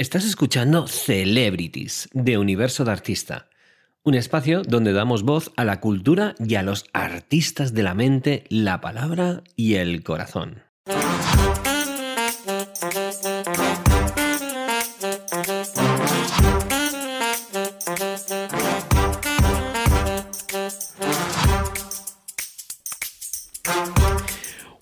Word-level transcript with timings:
Estás 0.00 0.24
escuchando 0.24 0.86
Celebrities 0.86 2.08
de 2.14 2.38
Universo 2.38 2.86
de 2.86 2.90
Artista, 2.90 3.50
un 4.02 4.14
espacio 4.14 4.62
donde 4.62 4.94
damos 4.94 5.24
voz 5.24 5.52
a 5.56 5.64
la 5.66 5.78
cultura 5.80 6.34
y 6.38 6.54
a 6.54 6.62
los 6.62 6.86
artistas 6.94 7.74
de 7.74 7.82
la 7.82 7.92
mente, 7.92 8.44
la 8.48 8.80
palabra 8.80 9.42
y 9.56 9.74
el 9.74 10.02
corazón. 10.02 10.62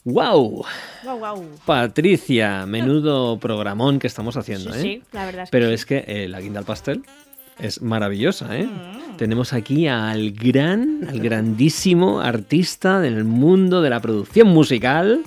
¡Wow! 0.04 0.64
Wow, 1.08 1.18
wow. 1.18 1.48
Patricia, 1.64 2.66
menudo 2.66 3.38
programón 3.38 3.98
que 3.98 4.06
estamos 4.06 4.36
haciendo, 4.36 4.72
Sí, 4.74 4.78
¿eh? 4.78 4.82
sí, 4.82 5.02
la 5.12 5.24
verdad 5.26 5.44
es 5.44 5.50
Pero 5.50 5.68
que 5.68 5.74
es 5.74 5.86
que 5.86 6.04
eh, 6.06 6.28
la 6.28 6.40
guinda 6.40 6.60
al 6.60 6.66
pastel 6.66 7.02
es 7.58 7.80
maravillosa, 7.82 8.56
¿eh? 8.56 8.64
Mm. 8.66 9.16
Tenemos 9.16 9.52
aquí 9.52 9.88
al 9.88 10.30
gran, 10.32 11.06
al 11.08 11.18
grandísimo 11.18 12.20
artista 12.20 13.00
del 13.00 13.24
mundo 13.24 13.82
de 13.82 13.90
la 13.90 14.00
producción 14.00 14.48
musical, 14.48 15.22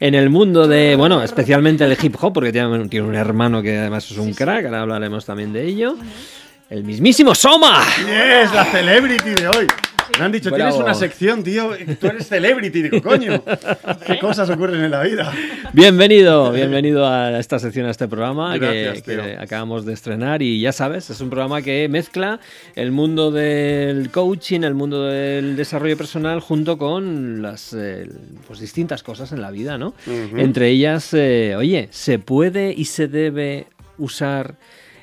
en 0.00 0.14
el 0.14 0.30
mundo 0.30 0.66
de, 0.66 0.96
bueno, 0.96 1.22
especialmente 1.22 1.84
el 1.84 1.96
hip 2.02 2.16
hop, 2.20 2.32
porque 2.32 2.50
tiene, 2.50 2.88
tiene 2.88 3.06
un 3.06 3.14
hermano 3.14 3.62
que 3.62 3.78
además 3.78 4.10
es 4.10 4.16
un 4.18 4.26
Sí, 4.28 4.32
sí. 4.32 4.38
crack, 4.38 4.64
ahora 4.64 4.80
hablaremos 4.82 5.24
también 5.26 5.52
de 5.52 5.64
ello. 5.66 5.96
El 6.70 6.82
mismísimo 6.84 7.34
Soma. 7.34 7.82
Yes, 7.98 8.52
la 8.54 8.64
celebrity 8.64 9.30
de 9.30 9.48
hoy. 9.48 9.66
Me 10.18 10.24
han 10.24 10.32
dicho, 10.32 10.50
tienes 10.52 10.74
una 10.74 10.94
sección, 10.94 11.42
tío. 11.42 11.70
Tú 12.00 12.06
eres 12.06 12.26
celebrity. 12.26 12.82
Digo, 12.82 13.02
coño, 13.02 13.42
qué 14.06 14.18
cosas 14.18 14.50
ocurren 14.50 14.84
en 14.84 14.90
la 14.90 15.02
vida. 15.02 15.32
Bienvenido, 15.72 16.52
bienvenido 16.52 17.06
a 17.06 17.38
esta 17.38 17.58
sección, 17.58 17.86
a 17.86 17.90
este 17.90 18.08
programa 18.08 18.56
Gracias, 18.56 19.02
que, 19.02 19.36
acabamos 19.38 19.84
de 19.84 19.92
estrenar 19.92 20.42
y 20.42 20.60
ya 20.60 20.72
sabes, 20.72 21.10
es 21.10 21.20
un 21.20 21.30
programa 21.30 21.62
que 21.62 21.88
mezcla 21.88 22.40
el 22.74 22.92
mundo 22.92 23.30
del 23.30 24.10
coaching, 24.10 24.60
el 24.62 24.74
mundo 24.74 25.04
del 25.04 25.56
desarrollo 25.56 25.96
personal 25.96 26.40
junto 26.40 26.78
con 26.78 27.42
las 27.42 27.72
eh, 27.72 28.08
pues, 28.46 28.60
distintas 28.60 29.02
cosas 29.02 29.32
en 29.32 29.40
la 29.40 29.50
vida, 29.50 29.78
¿no? 29.78 29.94
Entre 30.06 30.68
ellas, 30.68 31.14
eh, 31.14 31.54
oye, 31.56 31.88
¿se 31.90 32.18
puede 32.18 32.74
y 32.76 32.86
se 32.86 33.08
debe 33.08 33.66
usar 33.98 34.56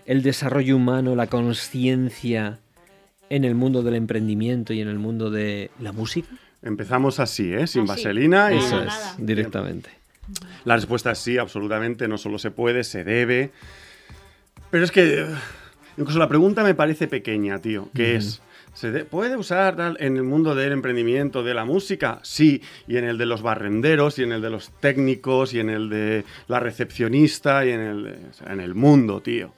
el 0.05 0.23
desarrollo 0.23 0.75
humano, 0.75 1.15
la 1.15 1.27
conciencia 1.27 2.59
en 3.29 3.43
el 3.45 3.55
mundo 3.55 3.81
del 3.83 3.95
emprendimiento 3.95 4.73
y 4.73 4.81
en 4.81 4.87
el 4.87 4.99
mundo 4.99 5.29
de 5.29 5.71
la 5.79 5.91
música? 5.91 6.29
Empezamos 6.61 7.19
así, 7.19 7.53
¿eh? 7.53 7.67
Sin 7.67 7.83
Así. 7.83 7.89
vaselina. 7.89 8.51
Y... 8.53 8.57
Eso 8.57 8.81
es, 8.83 8.93
directamente. 9.17 9.89
La 10.65 10.75
respuesta 10.75 11.11
es 11.11 11.19
sí, 11.19 11.37
absolutamente. 11.37 12.07
No 12.07 12.17
solo 12.17 12.39
se 12.39 12.51
puede, 12.51 12.83
se 12.83 13.03
debe. 13.03 13.51
Pero 14.71 14.83
es 14.83 14.91
que. 14.91 15.21
eh, 15.21 15.25
Incluso 15.97 16.19
la 16.19 16.27
pregunta 16.27 16.63
me 16.63 16.75
parece 16.75 17.07
pequeña, 17.07 17.59
tío. 17.59 17.89
¿Qué 17.95 18.17
es? 18.17 18.39
¿Se 18.75 18.91
de- 18.91 19.03
puede 19.05 19.35
usar 19.35 19.95
en 19.99 20.17
el 20.17 20.21
mundo 20.23 20.53
del 20.53 20.71
emprendimiento, 20.71 21.41
de 21.41 21.55
la 21.55 21.65
música? 21.65 22.19
Sí. 22.21 22.61
Y 22.87 22.97
en 22.97 23.05
el 23.05 23.17
de 23.17 23.25
los 23.25 23.41
barrenderos, 23.41 24.19
y 24.19 24.23
en 24.23 24.31
el 24.31 24.41
de 24.43 24.51
los 24.51 24.69
técnicos, 24.79 25.55
y 25.55 25.59
en 25.59 25.69
el 25.71 25.89
de 25.89 26.23
la 26.47 26.59
recepcionista, 26.59 27.65
y 27.65 27.71
en 27.71 27.79
el, 27.79 28.03
de- 28.03 28.11
o 28.29 28.33
sea, 28.33 28.53
en 28.53 28.59
el 28.59 28.75
mundo, 28.75 29.21
tío. 29.21 29.53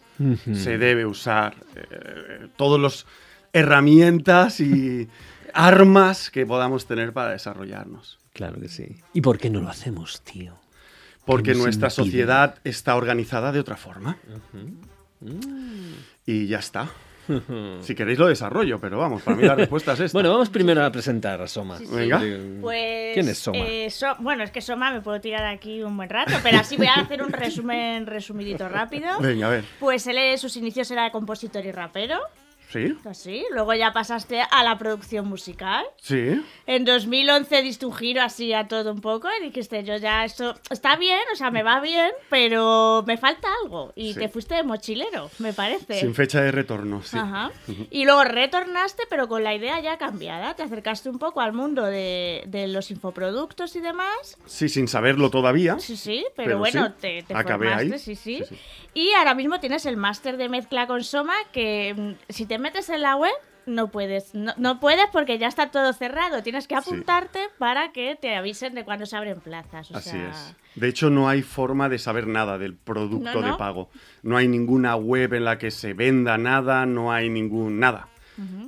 Se 0.54 0.78
debe 0.78 1.06
usar 1.06 1.56
eh, 1.76 2.48
todos 2.56 2.80
los 2.80 3.06
herramientas 3.54 4.60
y 4.60 5.08
armas 5.54 6.30
que 6.30 6.46
podamos 6.46 6.86
tener 6.86 7.14
para 7.14 7.32
desarrollarnos. 7.32 8.20
Claro 8.34 8.60
que 8.60 8.68
sí. 8.70 8.98
¿Y 9.14 9.22
por 9.22 9.38
qué 9.38 9.50
no 9.50 9.62
lo 9.62 9.70
hacemos, 9.70 10.22
tío? 10.22 10.56
Porque 11.26 11.54
nuestra 11.54 11.88
impide? 11.90 12.06
sociedad 12.06 12.56
está 12.64 12.96
organizada 12.96 13.52
de 13.52 13.60
otra 13.60 13.76
forma. 13.78 14.18
Y 16.26 16.48
ya 16.48 16.60
está. 16.60 16.90
Si 17.82 17.94
queréis 17.94 18.18
lo 18.18 18.26
desarrollo, 18.26 18.80
pero 18.80 18.98
vamos, 18.98 19.22
para 19.22 19.38
mí 19.38 19.44
la 19.44 19.54
respuesta 19.54 19.94
es 19.94 20.00
esta. 20.00 20.16
Bueno, 20.16 20.32
vamos 20.32 20.50
primero 20.50 20.84
a 20.84 20.92
presentar 20.92 21.40
a 21.40 21.48
Soma. 21.48 21.78
Sí, 21.78 21.86
sí. 21.86 21.94
Venga. 21.96 22.20
Pues, 22.60 23.14
¿Quién 23.14 23.30
es 23.30 23.38
Soma? 23.38 23.60
eh, 23.60 23.88
So- 23.92 24.16
bueno, 24.18 24.44
es 24.44 24.50
que 24.50 24.62
Soma 24.62 24.92
me 24.92 25.02
puedo 25.02 25.22
tirar 25.22 25.46
aquí 25.46 25.84
un 25.84 25.96
buen 25.96 26.10
rato, 26.10 26.34
pero 26.42 26.58
así 26.60 26.76
voy 26.78 26.88
a 26.88 26.96
hacer 26.96 27.22
un 27.22 27.32
resumen 27.32 28.08
resumidito 28.08 28.68
rápido. 28.68 29.20
Venga, 29.20 29.46
a 29.46 29.50
ver. 29.52 29.66
Pues 29.80 30.08
él, 30.08 30.18
eh, 30.18 30.38
sus 30.40 30.56
inicios 30.58 30.90
era 30.90 31.12
compositor 31.12 31.64
y 31.64 31.72
rapero, 31.72 32.18
¿Sí? 32.72 32.96
así. 33.06 33.44
Luego 33.52 33.74
ya 33.74 33.92
pasaste 33.94 34.42
a 34.42 34.64
la 34.64 34.78
producción 34.78 35.28
musical. 35.28 35.84
Sí. 36.00 36.40
En 36.68 36.86
2011 36.86 37.62
diste 37.64 37.86
un 37.88 37.94
giro 37.94 38.22
así 38.22 38.54
a 38.54 38.68
todo 38.68 38.92
un 38.92 39.02
poco 39.02 39.28
y 39.40 39.44
dijiste, 39.46 39.84
yo 39.84 39.98
ya 39.98 40.24
esto 40.24 40.54
está 40.70 40.96
bien, 40.96 41.20
o 41.34 41.36
sea, 41.36 41.50
me 41.50 41.64
va 41.64 41.80
bien, 41.82 42.12
pero 42.30 43.04
me 43.08 43.18
falta 43.18 43.48
algo. 43.64 43.92
Y 43.96 44.14
Sí. 44.14 44.20
te 44.20 44.30
fuiste 44.30 44.54
de 44.54 44.64
mochilero, 44.64 45.32
me 45.40 45.52
parece. 45.54 46.00
Sin 46.00 46.14
fecha 46.14 46.42
de 46.42 46.52
retorno, 46.52 47.02
sí. 47.02 47.18
Ajá. 47.18 47.52
Y 47.90 48.06
luego 48.06 48.24
retornaste, 48.24 49.04
pero 49.10 49.28
con 49.28 49.44
la 49.44 49.56
idea 49.56 49.80
ya 49.82 49.98
cambiada. 49.98 50.54
Te 50.56 50.62
acercaste 50.62 51.10
un 51.10 51.18
poco 51.18 51.42
al 51.42 51.54
mundo 51.54 51.84
de, 51.86 52.44
de 52.48 52.68
los 52.68 52.92
infoproductos 52.92 53.76
y 53.76 53.80
demás. 53.82 54.38
Sí, 54.46 54.70
sin 54.70 54.88
saberlo 54.88 55.32
todavía. 55.32 55.80
Sí, 55.80 55.98
sí, 55.98 56.24
pero, 56.36 56.50
Pero 56.50 56.60
bueno, 56.60 56.88
sí, 56.90 56.94
te, 57.02 57.24
te 57.24 57.34
acabé 57.34 57.68
formaste, 57.70 57.94
ahí. 57.94 58.00
sí, 58.00 58.16
sí, 58.16 58.38
Sí, 58.40 58.46
sí. 58.56 58.60
Y 58.94 59.12
ahora 59.14 59.34
mismo 59.34 59.60
tienes 59.60 59.86
el 59.86 59.98
máster 59.98 60.38
de 60.38 60.50
mezcla 60.50 60.86
con 60.88 61.04
Soma 61.04 61.34
que 61.52 61.94
mm, 61.98 62.32
si 62.32 62.46
te 62.46 62.59
metes 62.60 62.90
en 62.90 63.02
la 63.02 63.16
web 63.16 63.34
no 63.66 63.92
puedes, 63.92 64.34
no, 64.34 64.54
no 64.58 64.80
puedes 64.80 65.06
porque 65.12 65.38
ya 65.38 65.48
está 65.48 65.70
todo 65.72 65.94
cerrado. 65.94 66.44
Tienes 66.44 66.68
que 66.68 66.76
apuntarte 66.76 67.40
para 67.58 67.92
que 67.92 68.18
te 68.20 68.36
avisen 68.36 68.74
de 68.74 68.84
cuando 68.84 69.06
se 69.06 69.16
abren 69.16 69.40
plazas. 69.40 69.92
O 69.92 69.98
Así 69.98 70.12
sea, 70.12 70.30
es. 70.30 70.56
De 70.76 70.88
hecho, 70.88 71.10
no 71.10 71.30
hay 71.30 71.42
forma 71.42 71.90
de 71.90 72.00
saber 72.00 72.28
nada 72.28 72.58
del 72.58 72.76
producto 72.76 73.32
No, 73.32 73.42
no. 73.42 73.52
de 73.52 73.58
pago. 73.58 73.90
No 74.24 74.38
hay 74.38 74.48
ninguna 74.48 74.96
web 74.96 75.34
en 75.34 75.46
la 75.46 75.58
que 75.58 75.72
se 75.72 75.94
venda 75.94 76.38
nada, 76.38 76.86
no 76.86 77.12
hay 77.12 77.30
ningún 77.30 77.80
nada. 77.80 78.08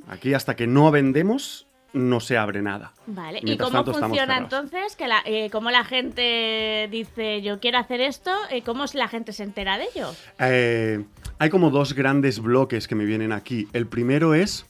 Aquí 0.09 0.33
hasta 0.33 0.57
que 0.57 0.67
no 0.67 0.91
vendemos, 0.91 1.65
no 1.93 2.19
se 2.19 2.37
abre 2.37 2.61
nada. 2.61 2.91
Vale, 3.05 3.39
¿y 3.41 3.57
cómo 3.57 3.83
tanto, 3.85 3.93
funciona 3.93 4.37
entonces? 4.37 4.97
Que 4.97 5.07
la, 5.07 5.21
eh, 5.25 5.49
¿Cómo 5.49 5.71
la 5.71 5.85
gente 5.85 6.89
dice 6.91 7.41
yo 7.41 7.61
quiero 7.61 7.77
hacer 7.77 8.01
esto? 8.01 8.31
Eh, 8.49 8.63
¿Cómo 8.63 8.83
la 8.93 9.07
gente 9.07 9.31
se 9.31 9.43
entera 9.43 9.77
de 9.77 9.85
ello? 9.95 10.13
Eh, 10.39 11.05
hay 11.41 11.49
como 11.49 11.71
dos 11.71 11.95
grandes 11.95 12.39
bloques 12.39 12.87
que 12.87 12.93
me 12.93 13.03
vienen 13.03 13.31
aquí. 13.31 13.67
El 13.73 13.87
primero 13.87 14.35
es 14.35 14.67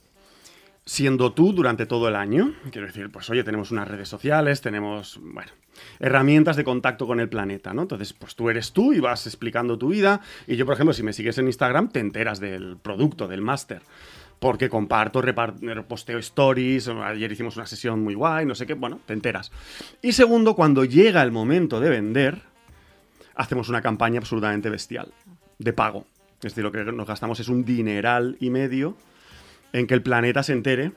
siendo 0.86 1.34
tú 1.34 1.52
durante 1.52 1.86
todo 1.86 2.08
el 2.08 2.16
año. 2.16 2.54
Quiero 2.72 2.88
decir, 2.88 3.12
pues 3.12 3.30
oye, 3.30 3.44
tenemos 3.44 3.72
unas 3.72 3.90
redes 3.90 4.08
sociales, 4.08 4.62
tenemos, 4.62 5.20
bueno, 5.22 5.52
herramientas 6.00 6.56
de 6.56 6.64
contacto 6.64 7.06
con 7.08 7.20
el 7.20 7.28
planeta, 7.28 7.74
¿no? 7.74 7.82
Entonces, 7.82 8.14
pues 8.14 8.36
tú 8.36 8.50
eres 8.50 8.72
tú 8.72 8.94
y 8.94 9.02
vas 9.02 9.28
explicando 9.28 9.78
tu 9.78 9.90
vida. 9.90 10.22
Y 10.48 10.56
yo, 10.56 10.66
por 10.66 10.76
ejemplo, 10.76 10.94
si 10.94 11.04
me 11.04 11.12
sigues 11.12 11.38
en 11.40 11.48
Instagram, 11.48 11.90
te 11.90 12.00
enteras 12.00 12.40
del 12.40 12.78
producto, 12.82 13.28
del 13.28 13.42
máster. 13.42 13.82
Porque 14.40 14.70
comparto, 14.70 15.22
posteo 15.90 16.20
stories, 16.20 16.88
ayer 16.88 17.34
hicimos 17.34 17.58
una 17.58 17.66
sesión 17.66 18.02
muy 18.02 18.14
guay, 18.14 18.46
no 18.46 18.56
sé 18.56 18.66
qué, 18.66 18.76
bueno, 18.76 19.02
te 19.06 19.12
enteras. 19.12 19.52
Y 20.02 20.14
segundo, 20.14 20.56
cuando 20.56 20.86
llega 20.86 21.22
el 21.22 21.34
momento 21.34 21.82
de 21.82 21.90
vender, 21.90 22.44
hacemos 23.36 23.68
una 23.68 23.82
campaña 23.82 24.20
absolutamente 24.20 24.70
bestial, 24.70 25.12
de 25.60 25.74
pago. 25.74 26.06
Es 26.44 26.54
decir, 26.54 26.64
lo 26.64 26.72
que 26.72 26.84
nos 26.84 27.08
gastamos 27.08 27.40
es 27.40 27.48
un 27.50 27.64
dineral 27.66 28.36
y 28.40 28.50
medio 28.50 28.98
en 29.74 29.88
que 29.88 29.94
el 29.94 30.02
planeta 30.02 30.44
se 30.44 30.54
entere 30.54 30.92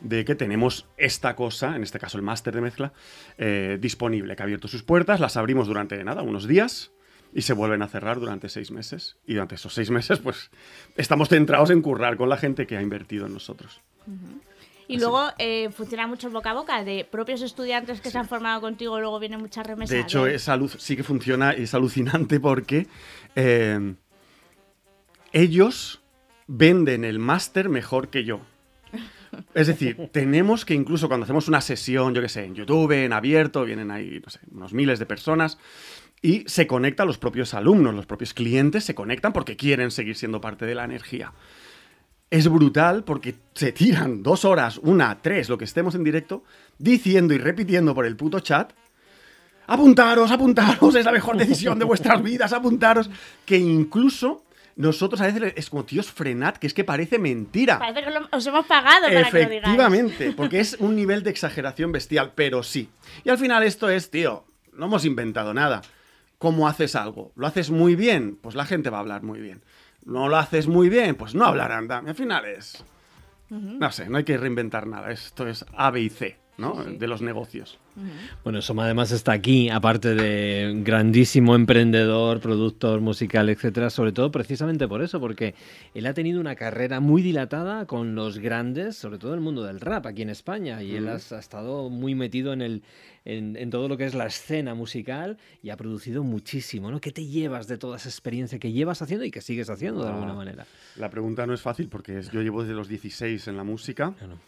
de 0.00 0.24
que 0.24 0.34
tenemos 0.36 0.86
esta 0.96 1.34
cosa, 1.34 1.74
en 1.74 1.82
este 1.82 1.98
caso 1.98 2.16
el 2.16 2.22
máster 2.22 2.54
de 2.54 2.60
mezcla, 2.60 2.92
eh, 3.36 3.78
disponible, 3.80 4.36
que 4.36 4.42
ha 4.42 4.44
abierto 4.44 4.68
sus 4.68 4.84
puertas, 4.84 5.18
las 5.18 5.36
abrimos 5.36 5.66
durante 5.66 6.02
nada, 6.04 6.22
unos 6.22 6.46
días, 6.46 6.92
y 7.34 7.42
se 7.42 7.52
vuelven 7.52 7.82
a 7.82 7.88
cerrar 7.88 8.20
durante 8.20 8.48
seis 8.48 8.70
meses. 8.70 9.16
Y 9.26 9.34
durante 9.34 9.56
esos 9.56 9.74
seis 9.74 9.90
meses, 9.90 10.20
pues, 10.20 10.50
estamos 10.96 11.28
centrados 11.28 11.70
en 11.70 11.82
currar 11.82 12.16
con 12.16 12.28
la 12.28 12.36
gente 12.36 12.66
que 12.66 12.76
ha 12.76 12.82
invertido 12.82 13.26
en 13.26 13.34
nosotros. 13.34 13.80
Y 14.86 14.94
Así. 14.94 15.00
luego 15.02 15.24
eh, 15.36 15.68
funciona 15.70 16.06
mucho 16.06 16.28
el 16.28 16.32
boca 16.32 16.52
a 16.52 16.54
boca 16.54 16.82
de 16.84 17.04
propios 17.04 17.42
estudiantes 17.42 18.00
que 18.00 18.10
se 18.10 18.16
han 18.16 18.26
formado 18.28 18.60
contigo, 18.62 18.98
luego 19.00 19.18
vienen 19.18 19.40
muchas 19.40 19.66
remesas. 19.66 19.90
De 19.90 20.00
hecho, 20.00 20.24
de- 20.24 20.36
es 20.36 20.48
alu- 20.48 20.78
sí 20.78 20.96
que 20.96 21.02
funciona, 21.02 21.50
es 21.52 21.74
alucinante 21.74 22.40
porque 22.40 22.86
eh, 23.36 23.94
ellos 25.32 26.00
venden 26.46 27.04
el 27.04 27.18
máster 27.18 27.68
mejor 27.68 28.08
que 28.08 28.24
yo. 28.24 28.40
Es 29.54 29.66
decir, 29.66 30.08
tenemos 30.12 30.64
que 30.64 30.74
incluso 30.74 31.08
cuando 31.08 31.24
hacemos 31.24 31.48
una 31.48 31.60
sesión, 31.60 32.14
yo 32.14 32.22
qué 32.22 32.28
sé, 32.28 32.44
en 32.44 32.54
YouTube, 32.54 32.92
en 32.92 33.12
abierto, 33.12 33.64
vienen 33.64 33.90
ahí, 33.90 34.20
no 34.24 34.30
sé, 34.30 34.40
unos 34.52 34.72
miles 34.72 34.98
de 34.98 35.06
personas, 35.06 35.58
y 36.20 36.44
se 36.46 36.66
conectan 36.66 37.06
los 37.06 37.18
propios 37.18 37.54
alumnos, 37.54 37.94
los 37.94 38.06
propios 38.06 38.34
clientes 38.34 38.84
se 38.84 38.94
conectan 38.94 39.32
porque 39.32 39.56
quieren 39.56 39.90
seguir 39.90 40.16
siendo 40.16 40.40
parte 40.40 40.66
de 40.66 40.74
la 40.74 40.84
energía. 40.84 41.32
Es 42.30 42.48
brutal 42.48 43.04
porque 43.04 43.36
se 43.54 43.72
tiran 43.72 44.22
dos 44.22 44.44
horas, 44.44 44.78
una, 44.78 45.22
tres, 45.22 45.48
lo 45.48 45.56
que 45.56 45.64
estemos 45.64 45.94
en 45.94 46.04
directo, 46.04 46.42
diciendo 46.78 47.34
y 47.34 47.38
repitiendo 47.38 47.94
por 47.94 48.04
el 48.04 48.16
puto 48.16 48.40
chat 48.40 48.72
apuntaros, 49.68 50.30
apuntaros, 50.30 50.94
es 50.94 51.04
la 51.04 51.12
mejor 51.12 51.36
decisión 51.36 51.78
de 51.78 51.84
vuestras 51.84 52.20
vidas, 52.24 52.52
apuntaros. 52.52 53.08
Que 53.44 53.56
incluso 53.56 54.42
nosotros 54.78 55.20
a 55.20 55.26
veces 55.26 55.52
es 55.56 55.68
como, 55.68 55.84
tíos, 55.84 56.10
frenad, 56.10 56.54
que 56.56 56.66
es 56.66 56.72
que 56.72 56.84
parece 56.84 57.18
mentira. 57.18 57.78
Parece 57.78 58.02
que 58.04 58.10
lo- 58.10 58.26
os 58.32 58.46
hemos 58.46 58.64
pagado 58.66 59.02
para 59.02 59.30
que 59.30 59.42
lo 59.42 59.48
digáis. 59.50 59.52
Efectivamente, 59.64 60.32
porque 60.34 60.60
es 60.60 60.76
un 60.78 60.96
nivel 60.96 61.22
de 61.22 61.28
exageración 61.30 61.92
bestial, 61.92 62.32
pero 62.34 62.62
sí. 62.62 62.88
Y 63.24 63.28
al 63.28 63.36
final 63.38 63.62
esto 63.64 63.90
es, 63.90 64.10
tío, 64.10 64.44
no 64.72 64.86
hemos 64.86 65.04
inventado 65.04 65.52
nada. 65.52 65.82
cómo 66.38 66.68
haces 66.68 66.94
algo. 66.94 67.32
Lo 67.34 67.48
haces 67.48 67.68
muy 67.70 67.96
bien, 67.96 68.38
pues 68.40 68.54
la 68.54 68.64
gente 68.64 68.90
va 68.90 68.98
a 68.98 69.00
hablar 69.00 69.24
muy 69.24 69.40
bien. 69.40 69.60
No 70.06 70.28
lo 70.28 70.36
haces 70.36 70.68
muy 70.68 70.88
bien, 70.88 71.16
pues 71.16 71.34
no 71.34 71.44
hablarán. 71.44 71.90
Al 71.90 72.14
final 72.14 72.44
es... 72.44 72.84
No 73.50 73.90
sé, 73.90 74.08
no 74.08 74.18
hay 74.18 74.24
que 74.24 74.36
reinventar 74.36 74.86
nada. 74.86 75.10
Esto 75.10 75.48
es 75.48 75.64
A, 75.76 75.90
B 75.90 76.02
y 76.02 76.10
C, 76.10 76.36
¿no? 76.56 76.84
De 76.84 77.08
los 77.08 77.22
negocios. 77.22 77.78
Bueno, 78.44 78.62
Soma 78.62 78.84
además 78.84 79.12
está 79.12 79.32
aquí, 79.32 79.68
aparte 79.68 80.14
de 80.14 80.82
grandísimo 80.82 81.54
emprendedor, 81.54 82.40
productor 82.40 83.00
musical, 83.00 83.48
etcétera, 83.48 83.90
sobre 83.90 84.12
todo 84.12 84.30
precisamente 84.30 84.88
por 84.88 85.02
eso, 85.02 85.20
porque 85.20 85.54
él 85.94 86.06
ha 86.06 86.14
tenido 86.14 86.40
una 86.40 86.56
carrera 86.56 87.00
muy 87.00 87.22
dilatada 87.22 87.86
con 87.86 88.14
los 88.14 88.38
grandes, 88.38 88.96
sobre 88.96 89.18
todo 89.18 89.32
en 89.32 89.38
el 89.38 89.44
mundo 89.44 89.64
del 89.64 89.80
rap 89.80 90.06
aquí 90.06 90.22
en 90.22 90.30
España, 90.30 90.82
y 90.82 90.96
él 90.96 91.08
ha, 91.08 91.14
ha, 91.14 91.38
estado 91.38 91.90
muy 91.90 92.14
metido 92.14 92.52
en, 92.52 92.62
el, 92.62 92.82
en, 93.24 93.56
en, 93.56 93.70
todo 93.70 93.88
lo 93.88 93.96
que 93.96 94.04
es 94.04 94.14
la 94.14 94.26
escena 94.26 94.74
musical 94.74 95.38
y 95.62 95.70
ha 95.70 95.76
producido 95.76 96.22
muchísimo, 96.22 96.90
¿no? 96.90 97.00
¿Qué 97.00 97.12
te 97.12 97.26
llevas 97.26 97.66
de 97.68 97.78
toda 97.78 97.96
esa 97.96 98.08
experiencia 98.08 98.58
que 98.58 98.72
llevas 98.72 99.02
haciendo 99.02 99.24
y 99.24 99.30
que 99.30 99.40
sigues 99.40 99.70
haciendo 99.70 100.02
de 100.02 100.10
alguna 100.10 100.34
manera? 100.34 100.66
La 100.96 101.10
pregunta 101.10 101.46
no 101.46 101.54
es 101.54 101.60
fácil 101.60 101.88
porque 101.88 102.22
yo 102.32 102.42
llevo 102.42 102.62
desde 102.62 102.74
los 102.74 102.88
16 102.88 103.48
en 103.48 103.56
la 103.56 103.64
música. 103.64 104.14
Claro. 104.18 104.38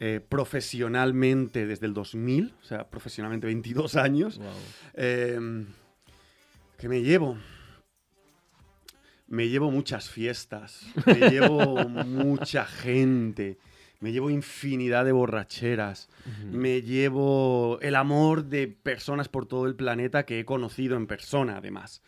Eh, 0.00 0.20
profesionalmente 0.20 1.66
desde 1.66 1.86
el 1.86 1.92
2000, 1.92 2.54
o 2.62 2.64
sea, 2.64 2.88
profesionalmente 2.88 3.48
22 3.48 3.96
años. 3.96 4.38
Wow. 4.38 4.46
Eh, 4.94 5.66
¿Qué 6.78 6.88
me 6.88 7.02
llevo? 7.02 7.36
Me 9.26 9.48
llevo 9.48 9.72
muchas 9.72 10.08
fiestas, 10.08 10.86
me 11.04 11.28
llevo 11.30 11.76
mucha 12.06 12.64
gente, 12.64 13.58
me 13.98 14.12
llevo 14.12 14.30
infinidad 14.30 15.04
de 15.04 15.10
borracheras, 15.10 16.08
uh 16.24 16.28
-huh. 16.28 16.50
me 16.52 16.82
llevo 16.82 17.80
el 17.82 17.96
amor 17.96 18.44
de 18.44 18.68
personas 18.68 19.28
por 19.28 19.46
todo 19.46 19.66
el 19.66 19.74
planeta 19.74 20.24
que 20.24 20.38
he 20.38 20.44
conocido 20.44 20.96
en 20.96 21.08
persona, 21.08 21.56
además. 21.56 22.02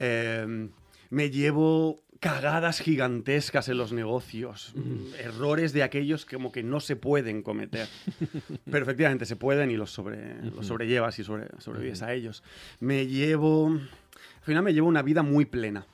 Eh, 0.00 0.68
me 1.10 1.30
llevo 1.30 2.02
cagadas 2.20 2.80
gigantescas 2.80 3.68
en 3.68 3.78
los 3.78 3.92
negocios, 3.92 4.74
errores 5.18 5.72
de 5.72 5.82
aquellos 5.82 6.26
que 6.26 6.36
como 6.36 6.52
que 6.52 6.62
no 6.62 6.80
se 6.80 6.94
pueden 6.94 7.42
cometer. 7.42 7.88
Pero 8.70 8.82
efectivamente 8.82 9.24
se 9.24 9.36
pueden 9.36 9.70
y 9.70 9.76
los, 9.76 9.90
sobre, 9.90 10.42
los 10.42 10.66
sobrellevas 10.66 11.18
y 11.18 11.24
sobre, 11.24 11.48
sobrevives 11.58 12.02
a 12.02 12.12
ellos. 12.12 12.42
Me 12.78 13.06
llevo, 13.06 13.68
al 13.68 14.44
final 14.44 14.62
me 14.62 14.74
llevo 14.74 14.86
una 14.86 15.02
vida 15.02 15.22
muy 15.22 15.46
plena, 15.46 15.86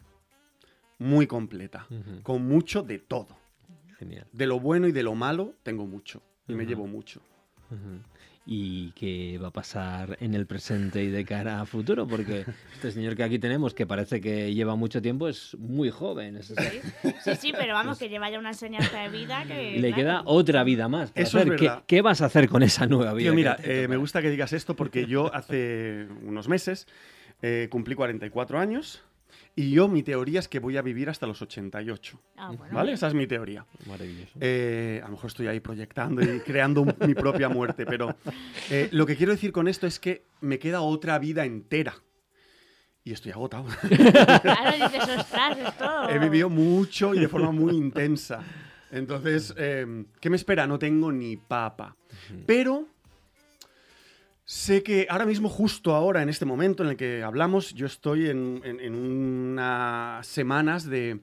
muy 0.98 1.26
completa, 1.26 1.86
con 2.22 2.42
mucho 2.42 2.82
de 2.82 2.98
todo. 2.98 3.38
Genial. 3.98 4.26
De 4.32 4.46
lo 4.46 4.60
bueno 4.60 4.88
y 4.88 4.92
de 4.92 5.02
lo 5.02 5.14
malo 5.14 5.54
tengo 5.62 5.86
mucho 5.86 6.22
y 6.48 6.54
me 6.54 6.66
llevo 6.66 6.86
mucho. 6.86 7.22
Y 8.48 8.92
qué 8.92 9.38
va 9.42 9.48
a 9.48 9.50
pasar 9.50 10.16
en 10.20 10.34
el 10.34 10.46
presente 10.46 11.02
y 11.02 11.08
de 11.08 11.24
cara 11.24 11.60
a 11.60 11.66
futuro, 11.66 12.06
porque 12.06 12.44
este 12.74 12.92
señor 12.92 13.16
que 13.16 13.24
aquí 13.24 13.40
tenemos, 13.40 13.74
que 13.74 13.86
parece 13.86 14.20
que 14.20 14.54
lleva 14.54 14.76
mucho 14.76 15.02
tiempo, 15.02 15.26
es 15.26 15.56
muy 15.58 15.90
joven. 15.90 16.36
Es 16.36 16.46
sí, 16.46 16.54
sí, 17.24 17.30
sí, 17.40 17.52
pero 17.58 17.74
vamos, 17.74 17.98
que 17.98 18.08
lleva 18.08 18.30
ya 18.30 18.38
una 18.38 18.50
enseñanza 18.50 19.00
de 19.00 19.08
vida 19.08 19.44
que... 19.48 19.76
Y 19.76 19.78
le 19.80 19.88
claro. 19.88 19.96
queda 20.02 20.22
otra 20.26 20.62
vida 20.62 20.86
más. 20.88 21.10
para 21.10 21.26
Eso 21.26 21.38
hacer. 21.38 21.54
es 21.54 21.60
¿Qué, 21.60 21.66
verdad. 21.66 21.82
qué 21.88 22.02
vas 22.02 22.22
a 22.22 22.26
hacer 22.26 22.48
con 22.48 22.62
esa 22.62 22.86
nueva 22.86 23.12
vida? 23.14 23.24
Tío, 23.24 23.34
mira, 23.34 23.56
eh, 23.64 23.88
me 23.88 23.96
gusta 23.96 24.22
que 24.22 24.30
digas 24.30 24.52
esto 24.52 24.76
porque 24.76 25.06
yo 25.06 25.34
hace 25.34 26.06
unos 26.22 26.48
meses 26.48 26.86
eh, 27.42 27.66
cumplí 27.68 27.96
44 27.96 28.60
años 28.60 29.02
y 29.54 29.70
yo 29.70 29.88
mi 29.88 30.02
teoría 30.02 30.40
es 30.40 30.48
que 30.48 30.58
voy 30.58 30.76
a 30.76 30.82
vivir 30.82 31.08
hasta 31.08 31.26
los 31.26 31.40
88. 31.40 32.20
Ah, 32.36 32.52
bueno. 32.56 32.74
¿Vale? 32.74 32.92
Esa 32.92 33.08
es 33.08 33.14
mi 33.14 33.26
teoría. 33.26 33.64
Maravilloso. 33.86 34.38
Eh, 34.40 35.00
a 35.02 35.06
lo 35.06 35.12
mejor 35.12 35.28
estoy 35.28 35.46
ahí 35.46 35.60
proyectando 35.60 36.22
y 36.22 36.40
creando 36.40 36.84
mi 37.06 37.14
propia 37.14 37.48
muerte, 37.48 37.86
pero 37.86 38.16
eh, 38.70 38.88
lo 38.92 39.06
que 39.06 39.16
quiero 39.16 39.32
decir 39.32 39.52
con 39.52 39.68
esto 39.68 39.86
es 39.86 39.98
que 39.98 40.26
me 40.40 40.58
queda 40.58 40.80
otra 40.82 41.18
vida 41.18 41.44
entera. 41.44 41.94
Y 43.02 43.12
estoy 43.12 43.32
agotado. 43.32 43.66
Claro, 44.42 44.72
dices, 44.72 45.16
ostras, 45.16 45.58
esto... 45.58 46.08
He 46.10 46.18
vivido 46.18 46.50
mucho 46.50 47.14
y 47.14 47.20
de 47.20 47.28
forma 47.28 47.52
muy 47.52 47.76
intensa. 47.76 48.42
Entonces, 48.90 49.54
eh, 49.56 50.04
¿qué 50.20 50.28
me 50.28 50.36
espera? 50.36 50.66
No 50.66 50.78
tengo 50.78 51.12
ni 51.12 51.36
papa. 51.36 51.96
Pero 52.46 52.88
sé 54.48 54.82
que 54.84 55.06
ahora 55.10 55.26
mismo, 55.26 55.48
justo 55.48 55.94
ahora, 55.94 56.22
en 56.22 56.28
este 56.28 56.44
momento 56.44 56.84
en 56.84 56.90
el 56.90 56.96
que 56.96 57.22
hablamos, 57.22 57.74
yo 57.74 57.84
estoy 57.86 58.28
en, 58.30 58.60
en- 58.64 58.80
en 58.80 58.94
unas 58.94 60.26
semanas 60.26 60.84
de 60.88 61.20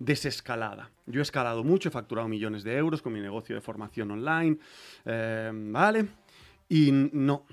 desescalada. 0.00 0.90
Yo 1.06 1.20
he 1.20 1.22
escalado 1.22 1.62
mucho, 1.64 1.88
he 1.88 1.92
facturado 1.92 2.28
millones 2.28 2.64
de 2.64 2.76
euros 2.76 3.00
con 3.00 3.12
mi 3.12 3.20
negocio 3.20 3.54
de 3.54 3.60
formación 3.62 4.10
online, 4.10 4.58
eh, 5.04 5.50
¿vale? 5.54 6.06
Y 6.68 6.90
no, 6.92 7.46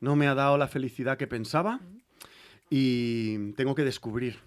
no 0.00 0.14
me 0.14 0.28
ha 0.28 0.34
dado 0.34 0.58
la 0.58 0.68
felicidad 0.68 1.16
que 1.16 1.26
pensaba 1.26 1.80
y 2.70 3.52
tengo 3.52 3.74
que 3.74 3.82
descubrir. 3.82 4.38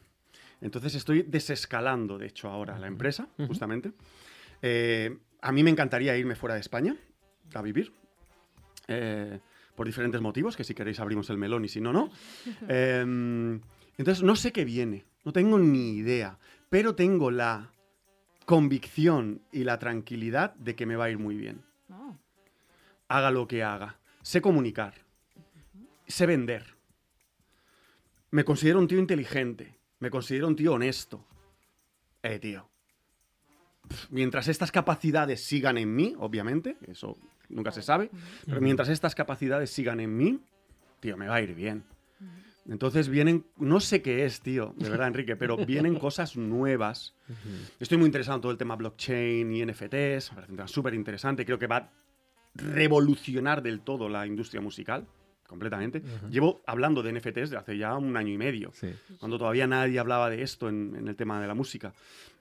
Entonces 0.62 0.94
estoy 0.96 1.24
desescalando, 1.24 2.18
de 2.20 2.28
hecho, 2.28 2.50
ahora 2.50 2.78
la 2.80 2.88
empresa, 2.88 3.28
justamente. 3.48 3.92
Eh, 4.62 5.18
a 5.42 5.52
mí 5.52 5.64
me 5.64 5.72
encantaría 5.72 6.16
irme 6.18 6.36
fuera 6.36 6.54
de 6.56 6.62
España 6.62 6.96
a 7.54 7.62
vivir, 7.62 7.92
eh, 8.88 9.40
por 9.78 9.86
diferentes 9.86 10.20
motivos, 10.22 10.58
que 10.58 10.64
si 10.64 10.74
queréis 10.74 11.00
abrimos 11.00 11.30
el 11.30 11.38
melón 11.38 11.64
y 11.64 11.70
si 11.70 11.80
no, 11.80 11.94
no. 11.94 12.10
Eh, 12.68 13.06
entonces 13.98 14.24
no 14.24 14.36
sé 14.36 14.52
qué 14.52 14.66
viene, 14.66 15.06
no 15.24 15.32
tengo 15.32 15.60
ni 15.60 15.98
idea, 15.98 16.40
pero 16.70 16.96
tengo 16.96 17.30
la 17.30 17.72
convicción 18.46 19.42
y 19.52 19.64
la 19.64 19.78
tranquilidad 19.78 20.56
de 20.56 20.76
que 20.76 20.88
me 20.88 20.96
va 20.96 21.06
a 21.06 21.10
ir 21.12 21.20
muy 21.20 21.36
bien. 21.36 21.64
No. 21.90 22.20
Haga 23.08 23.30
lo 23.30 23.48
que 23.48 23.64
haga. 23.64 24.00
Sé 24.24 24.42
comunicar. 24.42 24.96
Sé 26.08 26.26
vender. 26.26 26.76
Me 28.32 28.44
considero 28.44 28.80
un 28.80 28.88
tío 28.88 29.00
inteligente. 29.00 29.78
Me 30.00 30.10
considero 30.10 30.48
un 30.48 30.56
tío 30.56 30.74
honesto. 30.74 31.26
Eh, 32.24 32.40
tío. 32.40 32.68
Mientras 34.10 34.48
estas 34.48 34.72
capacidades 34.72 35.44
sigan 35.44 35.78
en 35.78 35.96
mí, 35.96 36.16
obviamente, 36.18 36.78
eso 36.88 37.18
nunca 37.50 37.72
se 37.72 37.82
sabe, 37.82 38.10
pero 38.46 38.62
mientras 38.62 38.90
estas 38.90 39.16
capacidades 39.16 39.70
sigan 39.70 40.00
en 40.00 40.16
mí, 40.16 40.40
tío, 41.00 41.18
me 41.18 41.28
va 41.28 41.36
a 41.36 41.42
ir 41.42 41.54
bien. 41.56 41.84
Entonces 42.70 43.08
vienen, 43.08 43.46
no 43.58 43.80
sé 43.80 44.02
qué 44.02 44.26
es, 44.26 44.42
tío, 44.42 44.74
de 44.78 44.90
verdad, 44.90 45.08
Enrique, 45.08 45.36
pero 45.38 45.58
vienen 45.66 45.98
cosas 45.98 46.36
nuevas. 46.36 47.16
Estoy 47.80 47.98
muy 47.98 48.08
interesado 48.08 48.36
en 48.36 48.42
todo 48.42 48.52
el 48.52 48.58
tema 48.58 48.76
blockchain 48.76 49.54
y 49.54 49.66
NFTs, 49.66 50.32
me 50.32 50.36
parece 50.36 50.52
un 50.52 50.58
tema 50.58 50.68
súper 50.68 50.94
interesante, 50.94 51.46
creo 51.46 51.60
que 51.60 51.68
va 51.68 51.78
a 51.78 51.92
revolucionar 52.56 53.62
del 53.62 53.82
todo 53.82 54.10
la 54.10 54.26
industria 54.26 54.62
musical, 54.62 55.08
completamente. 55.48 56.02
Llevo 56.30 56.62
hablando 56.68 57.02
de 57.02 57.12
NFTs 57.14 57.34
desde 57.36 57.58
hace 57.58 57.78
ya 57.78 57.96
un 57.96 58.16
año 58.18 58.32
y 58.34 58.38
medio, 58.38 58.72
Sí. 58.74 58.94
cuando 59.20 59.38
todavía 59.40 59.66
nadie 59.66 59.98
hablaba 59.98 60.30
de 60.30 60.42
esto 60.44 60.70
en, 60.70 60.96
en 60.96 61.08
el 61.08 61.16
tema 61.16 61.42
de 61.42 61.48
la 61.48 61.54
música. 61.56 61.94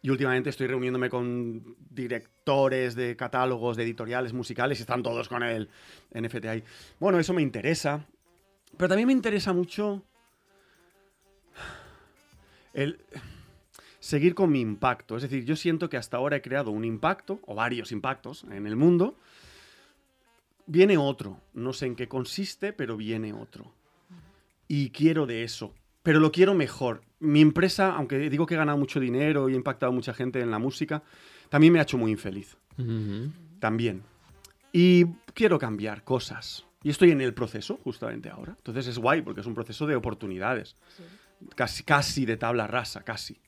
Y 0.02 0.10
últimamente 0.10 0.50
estoy 0.50 0.66
reuniéndome 0.66 1.08
con 1.08 1.76
directores 1.90 2.94
de 2.94 3.16
catálogos, 3.16 3.76
de 3.76 3.84
editoriales 3.84 4.32
musicales, 4.32 4.78
y 4.78 4.82
están 4.82 5.02
todos 5.02 5.28
con 5.28 5.42
el 5.42 5.68
NFT 6.12 6.44
ahí. 6.46 6.62
Bueno, 7.00 7.18
eso 7.18 7.32
me 7.32 7.42
interesa, 7.42 8.04
pero 8.76 8.88
también 8.88 9.06
me 9.06 9.12
interesa 9.12 9.52
mucho 9.52 10.02
el 12.72 13.00
seguir 13.98 14.34
con 14.34 14.50
mi 14.50 14.60
impacto. 14.60 15.16
Es 15.16 15.22
decir, 15.22 15.44
yo 15.44 15.56
siento 15.56 15.88
que 15.88 15.96
hasta 15.96 16.16
ahora 16.18 16.36
he 16.36 16.42
creado 16.42 16.70
un 16.70 16.84
impacto, 16.84 17.40
o 17.46 17.54
varios 17.54 17.90
impactos, 17.92 18.44
en 18.50 18.66
el 18.66 18.76
mundo. 18.76 19.16
Viene 20.66 20.98
otro. 20.98 21.40
No 21.54 21.72
sé 21.72 21.86
en 21.86 21.96
qué 21.96 22.08
consiste, 22.08 22.72
pero 22.72 22.96
viene 22.96 23.32
otro. 23.32 23.72
Y 24.68 24.90
quiero 24.90 25.26
de 25.26 25.44
eso. 25.44 25.74
Pero 26.02 26.20
lo 26.20 26.32
quiero 26.32 26.54
mejor. 26.54 27.02
Mi 27.18 27.40
empresa, 27.40 27.94
aunque 27.94 28.30
digo 28.30 28.46
que 28.46 28.54
he 28.54 28.58
ganado 28.58 28.78
mucho 28.78 29.00
dinero 29.00 29.48
y 29.48 29.52
he 29.52 29.56
impactado 29.56 29.90
a 29.90 29.94
mucha 29.94 30.12
gente 30.14 30.40
en 30.40 30.50
la 30.50 30.58
música, 30.58 31.02
también 31.48 31.72
me 31.72 31.78
ha 31.78 31.82
hecho 31.82 31.98
muy 31.98 32.10
infeliz. 32.10 32.56
También. 33.58 34.02
Y 34.72 35.06
quiero 35.34 35.58
cambiar 35.58 36.04
cosas. 36.04 36.66
Y 36.82 36.90
estoy 36.90 37.10
en 37.10 37.20
el 37.20 37.34
proceso, 37.34 37.80
justamente 37.82 38.28
ahora. 38.28 38.54
Entonces 38.58 38.86
es 38.86 38.98
guay, 38.98 39.22
porque 39.22 39.40
es 39.40 39.46
un 39.46 39.54
proceso 39.54 39.86
de 39.86 39.96
oportunidades. 39.96 40.76
Casi, 41.54 41.82
casi 41.82 42.26
de 42.26 42.36
tabla 42.36 42.66
rasa, 42.66 43.02
casi. 43.02 43.38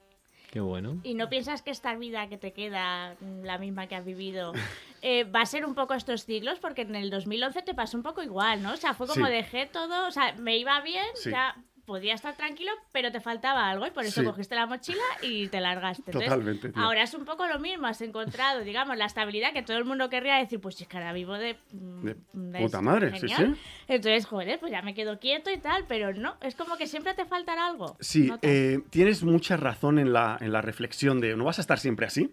Qué 0.51 0.61
bueno. 0.61 0.99
¿Y 1.03 1.15
no 1.15 1.29
piensas 1.29 1.63
que 1.63 1.71
esta 1.71 1.95
vida 1.97 2.29
que 2.29 2.39
te 2.39 2.53
queda, 2.53 3.17
mm, 3.21 3.43
la 3.45 3.59
misma 3.59 3.87
que 3.87 3.95
has 3.97 4.05
vivido, 4.05 4.53
eh, 5.03 5.25
va 5.25 5.43
a 5.43 5.47
ser 5.47 5.67
un 5.67 5.75
poco 5.75 5.95
estos 5.95 6.25
ciclos? 6.25 6.59
Porque 6.59 6.83
en 6.83 6.95
el 6.97 7.11
2011 7.11 7.63
te 7.63 7.75
pasó 7.75 7.97
un 7.97 8.03
poco 8.03 8.23
igual, 8.23 8.63
¿no? 8.63 8.73
O 8.73 8.77
sea, 8.77 8.95
fue 8.95 9.07
como 9.07 9.27
Sí. 9.27 9.33
dejé 9.33 9.67
todo, 9.67 10.07
o 10.07 10.11
sea, 10.11 10.33
me 10.39 10.57
iba 10.57 10.81
bien, 10.81 11.05
Sí. 11.15 11.31
ya 11.31 11.55
podía 11.89 12.13
estar 12.15 12.37
tranquilo, 12.37 12.71
pero 12.93 13.11
te 13.11 13.19
faltaba 13.21 13.71
algo 13.71 13.87
y 13.87 13.91
por 13.91 14.05
eso 14.05 14.21
Sí. 14.21 14.27
cogiste 14.27 14.55
la 14.55 14.67
mochila 14.67 15.01
y 15.23 15.49
te 15.49 15.59
largaste. 15.59 16.03
Entonces, 16.07 16.29
Totalmente, 16.31 16.69
tío. 16.69 16.83
Ahora 16.83 17.03
es 17.03 17.15
un 17.15 17.25
poco 17.25 17.47
lo 17.47 17.59
mismo, 17.59 17.87
has 17.87 18.03
encontrado, 18.03 18.61
digamos, 18.61 18.97
la 18.99 19.07
estabilidad 19.07 19.55
que 19.55 19.63
todo 19.63 19.79
el 19.79 19.87
mundo 19.87 20.11
querría 20.11 20.37
decir, 20.37 20.61
pues 20.61 20.75
si 20.77 20.83
es 20.85 20.89
que 20.89 20.99
ahora 20.99 21.15
vivo 21.15 21.33
de... 21.39 21.57
mm, 21.73 22.03
De 22.05 22.17
de 22.35 22.59
puta 22.61 22.83
madre, 22.83 23.11
sí, 23.13 23.21
genial". 23.29 23.55
sí. 23.57 23.61
Entonces, 23.89 24.27
joder, 24.27 24.61
pues 24.61 24.71
ya 24.71 24.83
me 24.83 24.93
quedo 24.95 25.19
quieto 25.19 25.51
y 25.51 25.57
tal, 25.57 25.87
pero 25.89 26.13
no, 26.13 26.37
es 26.43 26.55
como 26.55 26.77
que 26.77 26.87
siempre 26.87 27.15
te 27.15 27.25
faltará 27.25 27.67
algo. 27.67 27.97
Sí, 28.01 28.31
eh, 28.43 28.81
tienes 28.91 29.25
mucha 29.25 29.57
razón 29.57 29.99
en 29.99 30.13
la, 30.13 30.37
en 30.43 30.53
la 30.53 30.61
reflexión 30.61 31.21
de 31.23 31.35
no 31.37 31.45
vas 31.45 31.57
a 31.57 31.63
estar 31.63 31.79
siempre 31.79 32.05
así. 32.07 32.31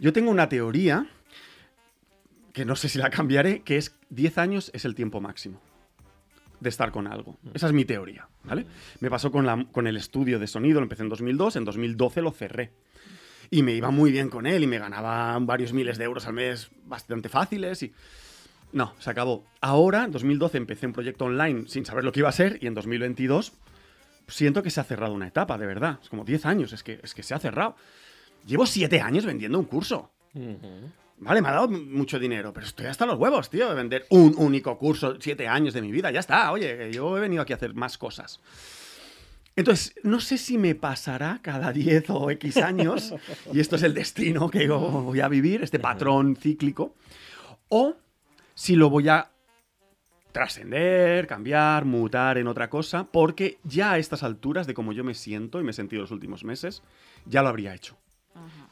Yo 0.00 0.12
tengo 0.12 0.32
una 0.32 0.48
teoría, 0.48 1.06
que 2.52 2.64
no 2.64 2.74
sé 2.74 2.88
si 2.88 2.98
la 2.98 3.10
cambiaré, 3.10 3.60
que 3.62 3.76
es 3.76 3.94
10 4.10 4.36
años 4.38 4.70
es 4.74 4.84
el 4.84 4.94
tiempo 4.96 5.20
máximo. 5.20 5.60
De 6.60 6.68
estar 6.68 6.90
con 6.90 7.06
algo. 7.06 7.38
Esa 7.54 7.66
es 7.66 7.72
mi 7.72 7.84
teoría, 7.84 8.28
¿vale? 8.44 8.66
Me 9.00 9.10
pasó 9.10 9.30
con, 9.30 9.44
la- 9.46 9.66
con 9.72 9.86
el 9.86 9.96
estudio 9.96 10.38
de 10.38 10.46
sonido, 10.46 10.80
lo 10.80 10.84
empecé 10.84 11.02
en 11.02 11.08
2002, 11.08 11.56
en 11.56 11.64
2012 11.64 12.22
lo 12.22 12.30
cerré. 12.32 12.72
Y 13.50 13.62
me 13.62 13.72
iba 13.72 13.90
muy 13.90 14.10
bien 14.10 14.28
con 14.28 14.46
él 14.46 14.62
y 14.64 14.66
me 14.66 14.78
ganaba 14.78 15.38
varios 15.40 15.72
miles 15.72 15.98
de 15.98 16.04
euros 16.04 16.26
al 16.26 16.32
mes 16.34 16.70
bastante 16.84 17.28
fáciles 17.28 17.82
y... 17.82 17.92
No, 18.72 18.92
se 18.98 19.08
acabó. 19.10 19.44
Ahora, 19.60 20.04
en 20.04 20.10
2012, 20.10 20.58
empecé 20.58 20.86
un 20.86 20.92
proyecto 20.92 21.24
online 21.26 21.64
sin 21.68 21.86
saber 21.86 22.02
lo 22.04 22.10
que 22.12 22.20
iba 22.20 22.28
a 22.28 22.32
ser 22.32 22.58
y 22.60 22.66
en 22.66 22.74
2022 22.74 23.52
siento 24.26 24.62
que 24.64 24.70
se 24.70 24.80
ha 24.80 24.84
cerrado 24.84 25.14
una 25.14 25.28
etapa, 25.28 25.56
de 25.56 25.66
verdad. 25.66 26.00
Es 26.02 26.08
como 26.08 26.24
10 26.24 26.44
años, 26.46 26.72
es 26.72 26.82
que, 26.82 26.98
es 27.02 27.14
que 27.14 27.22
se 27.22 27.32
ha 27.34 27.38
cerrado. 27.38 27.76
Llevo 28.44 28.66
7 28.66 29.00
años 29.00 29.24
vendiendo 29.24 29.58
un 29.58 29.64
curso. 29.66 30.10
Vale, 31.18 31.40
me 31.40 31.48
ha 31.48 31.52
dado 31.52 31.68
mucho 31.68 32.18
dinero, 32.18 32.52
pero 32.52 32.66
estoy 32.66 32.86
hasta 32.86 33.06
los 33.06 33.18
huevos, 33.18 33.48
tío, 33.48 33.68
de 33.68 33.74
vender 33.74 34.06
un 34.10 34.34
único 34.36 34.76
curso, 34.76 35.16
7 35.18 35.48
años 35.48 35.72
de 35.72 35.80
mi 35.80 35.90
vida. 35.90 36.10
Ya 36.10 36.20
está, 36.20 36.52
oye, 36.52 36.92
yo 36.92 37.16
he 37.16 37.20
venido 37.20 37.42
aquí 37.42 37.54
a 37.54 37.56
hacer 37.56 37.74
más 37.74 37.96
cosas. 37.96 38.40
Entonces, 39.56 39.94
no 40.02 40.20
sé 40.20 40.36
si 40.36 40.58
me 40.58 40.74
pasará 40.74 41.40
cada 41.40 41.72
10 41.72 42.10
o 42.10 42.30
X 42.32 42.58
años, 42.58 43.14
y 43.52 43.60
esto 43.60 43.76
es 43.76 43.82
el 43.82 43.94
destino 43.94 44.50
que 44.50 44.66
yo 44.66 44.78
voy 44.78 45.20
a 45.20 45.28
vivir, 45.28 45.62
este 45.62 45.78
patrón 45.78 46.36
cíclico, 46.36 46.94
o 47.70 47.96
si 48.54 48.76
lo 48.76 48.90
voy 48.90 49.08
a 49.08 49.30
trascender, 50.32 51.26
cambiar, 51.26 51.86
mutar 51.86 52.36
en 52.36 52.46
otra 52.46 52.68
cosa, 52.68 53.04
porque 53.10 53.58
ya 53.64 53.92
a 53.92 53.98
estas 53.98 54.22
alturas 54.22 54.66
de 54.66 54.74
cómo 54.74 54.92
yo 54.92 55.02
me 55.02 55.14
siento 55.14 55.58
y 55.58 55.64
me 55.64 55.70
he 55.70 55.74
sentido 55.74 56.02
los 56.02 56.10
últimos 56.10 56.44
meses, 56.44 56.82
ya 57.24 57.42
lo 57.42 57.48
habría 57.48 57.74
hecho. 57.74 57.96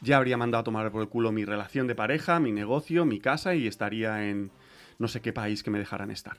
Ya 0.01 0.17
habría 0.17 0.37
mandado 0.37 0.61
a 0.61 0.63
tomar 0.63 0.91
por 0.91 1.01
el 1.01 1.07
culo 1.09 1.31
mi 1.31 1.45
relación 1.45 1.87
de 1.87 1.95
pareja, 1.95 2.39
mi 2.39 2.51
negocio, 2.51 3.05
mi 3.05 3.19
casa 3.19 3.55
y 3.55 3.67
estaría 3.67 4.27
en 4.29 4.51
no 4.99 5.07
sé 5.07 5.21
qué 5.21 5.33
país 5.33 5.63
que 5.63 5.71
me 5.71 5.79
dejaran 5.79 6.11
estar. 6.11 6.37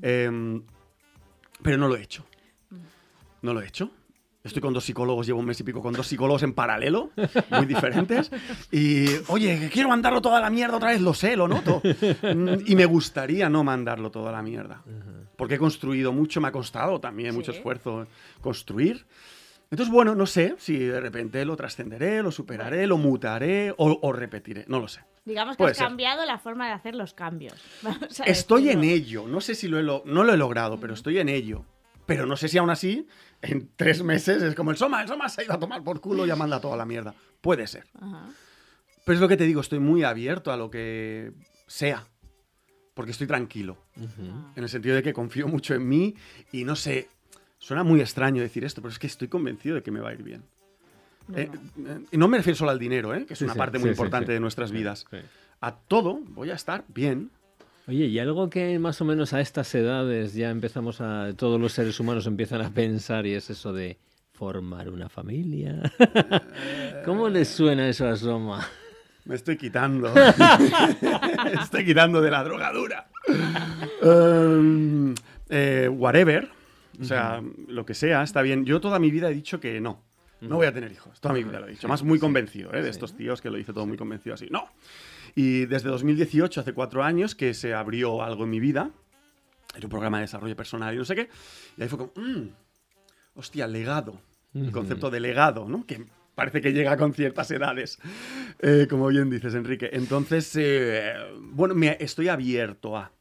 Em, 0.00 0.62
pero 1.62 1.76
no 1.78 1.88
lo 1.88 1.96
he 1.96 2.02
hecho. 2.02 2.24
No 3.42 3.54
lo 3.54 3.60
he 3.62 3.66
hecho. 3.66 3.90
Estoy 4.44 4.60
con 4.60 4.74
dos 4.74 4.84
psicólogos, 4.84 5.24
llevo 5.24 5.38
un 5.38 5.46
mes 5.46 5.60
y 5.60 5.62
pico 5.62 5.80
con 5.80 5.94
dos 5.94 6.08
psicólogos 6.08 6.42
en 6.42 6.52
paralelo, 6.52 7.10
muy 7.50 7.64
diferentes. 7.64 8.28
Y, 8.72 9.06
oye, 9.28 9.70
quiero 9.72 9.88
mandarlo 9.88 10.20
toda 10.20 10.40
la 10.40 10.50
mierda 10.50 10.78
otra 10.78 10.90
vez, 10.90 11.00
lo 11.00 11.14
sé, 11.14 11.36
lo 11.36 11.46
noto. 11.46 11.80
Mm, 11.84 12.48
Y 12.66 12.74
me 12.74 12.84
gustaría 12.86 13.48
no 13.48 13.62
mandarlo 13.62 14.10
toda 14.10 14.32
la 14.32 14.42
mierda. 14.42 14.82
Porque 15.36 15.54
he 15.54 15.58
construido 15.58 16.12
mucho, 16.12 16.40
me 16.40 16.48
ha 16.48 16.52
costado 16.52 16.98
también 16.98 17.34
mucho 17.36 17.52
esfuerzo 17.52 18.08
construir. 18.40 19.04
Entonces, 19.72 19.90
bueno, 19.92 20.14
no 20.14 20.26
sé 20.26 20.54
si 20.58 20.76
de 20.78 21.00
repente 21.00 21.44
lo 21.44 21.56
trascenderé, 21.56 22.22
lo 22.22 22.30
superaré, 22.30 22.86
lo 22.86 22.98
mutaré 22.98 23.72
o, 23.78 23.98
o 24.02 24.12
repetiré. 24.12 24.64
No 24.68 24.78
lo 24.78 24.86
sé. 24.86 25.00
Digamos 25.24 25.56
que 25.56 25.62
Puede 25.62 25.70
has 25.72 25.78
ser. 25.78 25.86
cambiado 25.86 26.24
la 26.26 26.38
forma 26.38 26.66
de 26.66 26.72
hacer 26.74 26.94
los 26.94 27.14
cambios. 27.14 27.54
Vamos 27.82 28.20
a 28.20 28.24
Estoy 28.24 28.68
en 28.68 28.84
ello. 28.84 29.26
No 29.26 29.40
sé 29.40 29.54
si 29.54 29.66
lo 29.68 29.78
he 29.78 29.82
lo- 29.82 30.02
no 30.04 30.22
lo 30.24 30.34
he 30.34 30.36
logrado, 30.36 30.78
pero 30.78 30.92
estoy 30.94 31.18
en 31.18 31.28
ello. 31.30 31.64
Pero 32.04 32.26
no 32.26 32.36
sé 32.36 32.48
si 32.48 32.58
aún 32.58 32.68
así, 32.68 33.06
en 33.40 33.70
tres 33.74 34.02
meses, 34.02 34.42
es 34.42 34.54
como 34.54 34.72
el 34.72 34.76
Soma, 34.76 35.00
el 35.02 35.08
Soma 35.08 35.28
se 35.30 35.40
ha 35.40 35.44
ido 35.44 35.54
a 35.54 35.58
tomar 35.58 35.82
por 35.82 36.00
culo 36.00 36.24
y 36.26 36.28
ya 36.28 36.36
manda 36.36 36.60
toda 36.60 36.76
la 36.76 36.84
mierda. 36.84 37.14
Puede 37.40 37.66
ser. 37.66 37.84
Ajá. 37.98 38.28
Pero 39.06 39.14
es 39.14 39.20
lo 39.20 39.28
que 39.28 39.36
te 39.38 39.44
digo, 39.44 39.62
estoy 39.62 39.78
muy 39.78 40.04
abierto 40.04 40.52
a 40.52 40.56
lo 40.58 40.70
que 40.70 41.32
sea. 41.66 42.04
Porque 42.92 43.12
estoy 43.12 43.26
tranquilo. 43.26 43.78
En 44.54 44.62
el 44.62 44.68
sentido 44.68 44.94
de 44.94 45.02
que 45.02 45.14
confío 45.14 45.48
mucho 45.48 45.72
en 45.74 45.88
mí 45.88 46.14
y 46.52 46.64
no 46.64 46.76
sé. 46.76 47.08
Suena 47.62 47.84
muy 47.84 48.00
extraño 48.00 48.42
decir 48.42 48.64
esto, 48.64 48.82
pero 48.82 48.90
es 48.90 48.98
que 48.98 49.06
estoy 49.06 49.28
convencido 49.28 49.76
de 49.76 49.82
que 49.84 49.92
me 49.92 50.00
va 50.00 50.08
a 50.10 50.14
ir 50.14 50.22
bien. 50.24 50.42
Eh, 51.36 51.48
eh, 51.78 51.98
y 52.10 52.16
no 52.16 52.26
me 52.26 52.38
refiero 52.38 52.56
solo 52.56 52.72
al 52.72 52.78
dinero, 52.80 53.14
¿eh? 53.14 53.24
que 53.24 53.34
es 53.34 53.38
Sí, 53.38 53.44
una 53.44 53.52
sí, 53.52 53.58
parte 53.60 53.78
sí, 53.78 53.82
muy 53.84 53.90
sí, 53.90 53.92
importante 53.92 54.26
sí. 54.26 54.32
de 54.32 54.40
nuestras 54.40 54.70
Sí, 54.70 54.76
vidas. 54.76 55.06
sí. 55.08 55.18
A 55.60 55.76
todo 55.76 56.18
voy 56.30 56.50
a 56.50 56.54
estar 56.54 56.84
bien. 56.88 57.30
Oye, 57.86 58.06
y 58.06 58.18
algo 58.18 58.50
que 58.50 58.80
más 58.80 59.00
o 59.00 59.04
menos 59.04 59.32
a 59.32 59.40
estas 59.40 59.72
edades 59.76 60.34
ya 60.34 60.50
empezamos 60.50 61.00
a. 61.00 61.34
Todos 61.36 61.60
los 61.60 61.72
seres 61.72 62.00
humanos 62.00 62.26
empiezan 62.26 62.62
a 62.62 62.70
pensar 62.70 63.26
y 63.26 63.34
es 63.34 63.48
eso 63.48 63.72
de 63.72 63.96
formar 64.32 64.88
una 64.88 65.08
familia. 65.08 65.80
¿Cómo 67.04 67.28
les 67.28 67.46
suena 67.48 67.88
eso 67.88 68.08
a 68.08 68.16
Soma? 68.16 68.66
Me 69.24 69.36
estoy 69.36 69.56
quitando. 69.56 70.12
Me 70.12 71.52
estoy 71.62 71.84
quitando 71.84 72.20
de 72.20 72.30
la 72.32 72.42
drogadura. 72.42 73.06
Um, 74.02 75.14
eh, 75.48 75.88
whatever. 75.88 76.48
O 77.00 77.04
sea, 77.04 77.42
lo 77.68 77.86
que 77.86 77.94
sea, 77.94 78.22
está 78.22 78.42
bien. 78.42 78.64
Yo 78.64 78.80
toda 78.80 78.98
mi 78.98 79.10
vida 79.10 79.30
he 79.30 79.34
dicho 79.34 79.60
que 79.60 79.80
no. 79.80 80.02
No 80.40 80.56
voy 80.56 80.66
a 80.66 80.72
tener 80.74 80.90
hijos. 80.90 81.20
Toda 81.20 81.34
mi 81.34 81.44
vida 81.44 81.60
lo 81.60 81.68
he 81.68 81.70
dicho. 81.70 81.86
Más 81.88 82.02
muy 82.02 82.18
convencido, 82.18 82.74
¿eh? 82.74 82.82
De 82.82 82.90
estos 82.90 83.16
tíos 83.16 83.40
que 83.40 83.48
lo 83.48 83.56
dice 83.56 83.72
todo 83.72 83.86
muy 83.86 83.96
convencido 83.96 84.34
así. 84.34 84.48
No. 84.50 84.68
Y 85.36 85.66
desde 85.66 85.88
2018, 85.88 86.60
hace 86.60 86.72
cuatro 86.72 87.04
años, 87.04 87.34
que 87.34 87.54
se 87.54 87.72
abrió 87.74 88.22
algo 88.22 88.44
en 88.44 88.50
mi 88.50 88.58
vida. 88.60 88.90
Era 89.74 89.86
un 89.86 89.90
programa 89.90 90.18
de 90.18 90.22
desarrollo 90.22 90.56
personal 90.56 90.94
y 90.94 90.98
no 90.98 91.04
sé 91.04 91.14
qué. 91.14 91.28
Y 91.78 91.82
ahí 91.82 91.88
fue 91.88 91.98
como, 91.98 92.12
"Mm, 92.16 92.48
hostia, 93.36 93.66
legado. 93.66 94.20
El 94.54 94.70
concepto 94.72 95.10
de 95.10 95.20
legado, 95.20 95.66
¿no? 95.68 95.86
Que 95.86 96.04
parece 96.34 96.60
que 96.60 96.72
llega 96.72 96.96
con 96.96 97.14
ciertas 97.14 97.50
edades, 97.52 97.98
eh, 98.58 98.86
como 98.90 99.06
bien 99.08 99.30
dices, 99.30 99.54
Enrique. 99.54 99.90
Entonces, 99.92 100.54
eh, 100.56 101.14
bueno, 101.40 101.74
me, 101.74 101.96
estoy 102.00 102.28
abierto 102.28 102.96
a... 102.98 103.12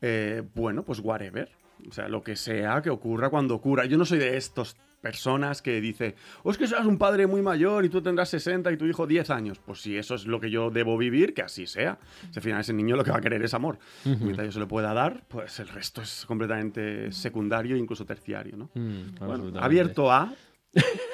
eh, 0.00 0.42
bueno, 0.54 0.82
pues 0.82 0.98
whatever. 1.00 1.48
O 1.88 1.92
sea, 1.92 2.08
lo 2.08 2.22
que 2.22 2.36
sea 2.36 2.80
que 2.82 2.90
ocurra 2.90 3.30
cuando 3.30 3.54
ocurra. 3.54 3.84
Yo 3.84 3.98
no 3.98 4.04
soy 4.04 4.18
de 4.18 4.36
estas 4.36 4.76
personas 5.00 5.60
que 5.60 5.82
dice, 5.82 6.14
o 6.42 6.50
es 6.50 6.56
que 6.56 6.66
seas 6.66 6.86
un 6.86 6.96
padre 6.96 7.26
muy 7.26 7.42
mayor 7.42 7.84
y 7.84 7.90
tú 7.90 8.00
tendrás 8.00 8.30
60 8.30 8.72
y 8.72 8.76
tu 8.78 8.86
hijo 8.86 9.06
10 9.06 9.28
años. 9.30 9.58
Pues 9.58 9.82
si 9.82 9.98
eso 9.98 10.14
es 10.14 10.26
lo 10.26 10.40
que 10.40 10.50
yo 10.50 10.70
debo 10.70 10.96
vivir, 10.96 11.34
que 11.34 11.42
así 11.42 11.66
sea. 11.66 11.98
Si 12.30 12.38
al 12.38 12.42
final 12.42 12.60
ese 12.62 12.72
niño 12.72 12.96
lo 12.96 13.04
que 13.04 13.10
va 13.10 13.18
a 13.18 13.20
querer 13.20 13.42
es 13.42 13.52
amor. 13.52 13.78
Mientras 14.04 14.46
yo 14.46 14.52
se 14.52 14.60
lo 14.60 14.66
pueda 14.66 14.94
dar, 14.94 15.24
pues 15.28 15.60
el 15.60 15.68
resto 15.68 16.00
es 16.00 16.24
completamente 16.26 17.12
secundario 17.12 17.76
e 17.76 17.78
incluso 17.78 18.06
terciario, 18.06 18.56
¿no? 18.56 18.70
Mm, 18.74 19.16
Bueno, 19.18 19.60
abierto 19.60 20.10
a, 20.10 20.32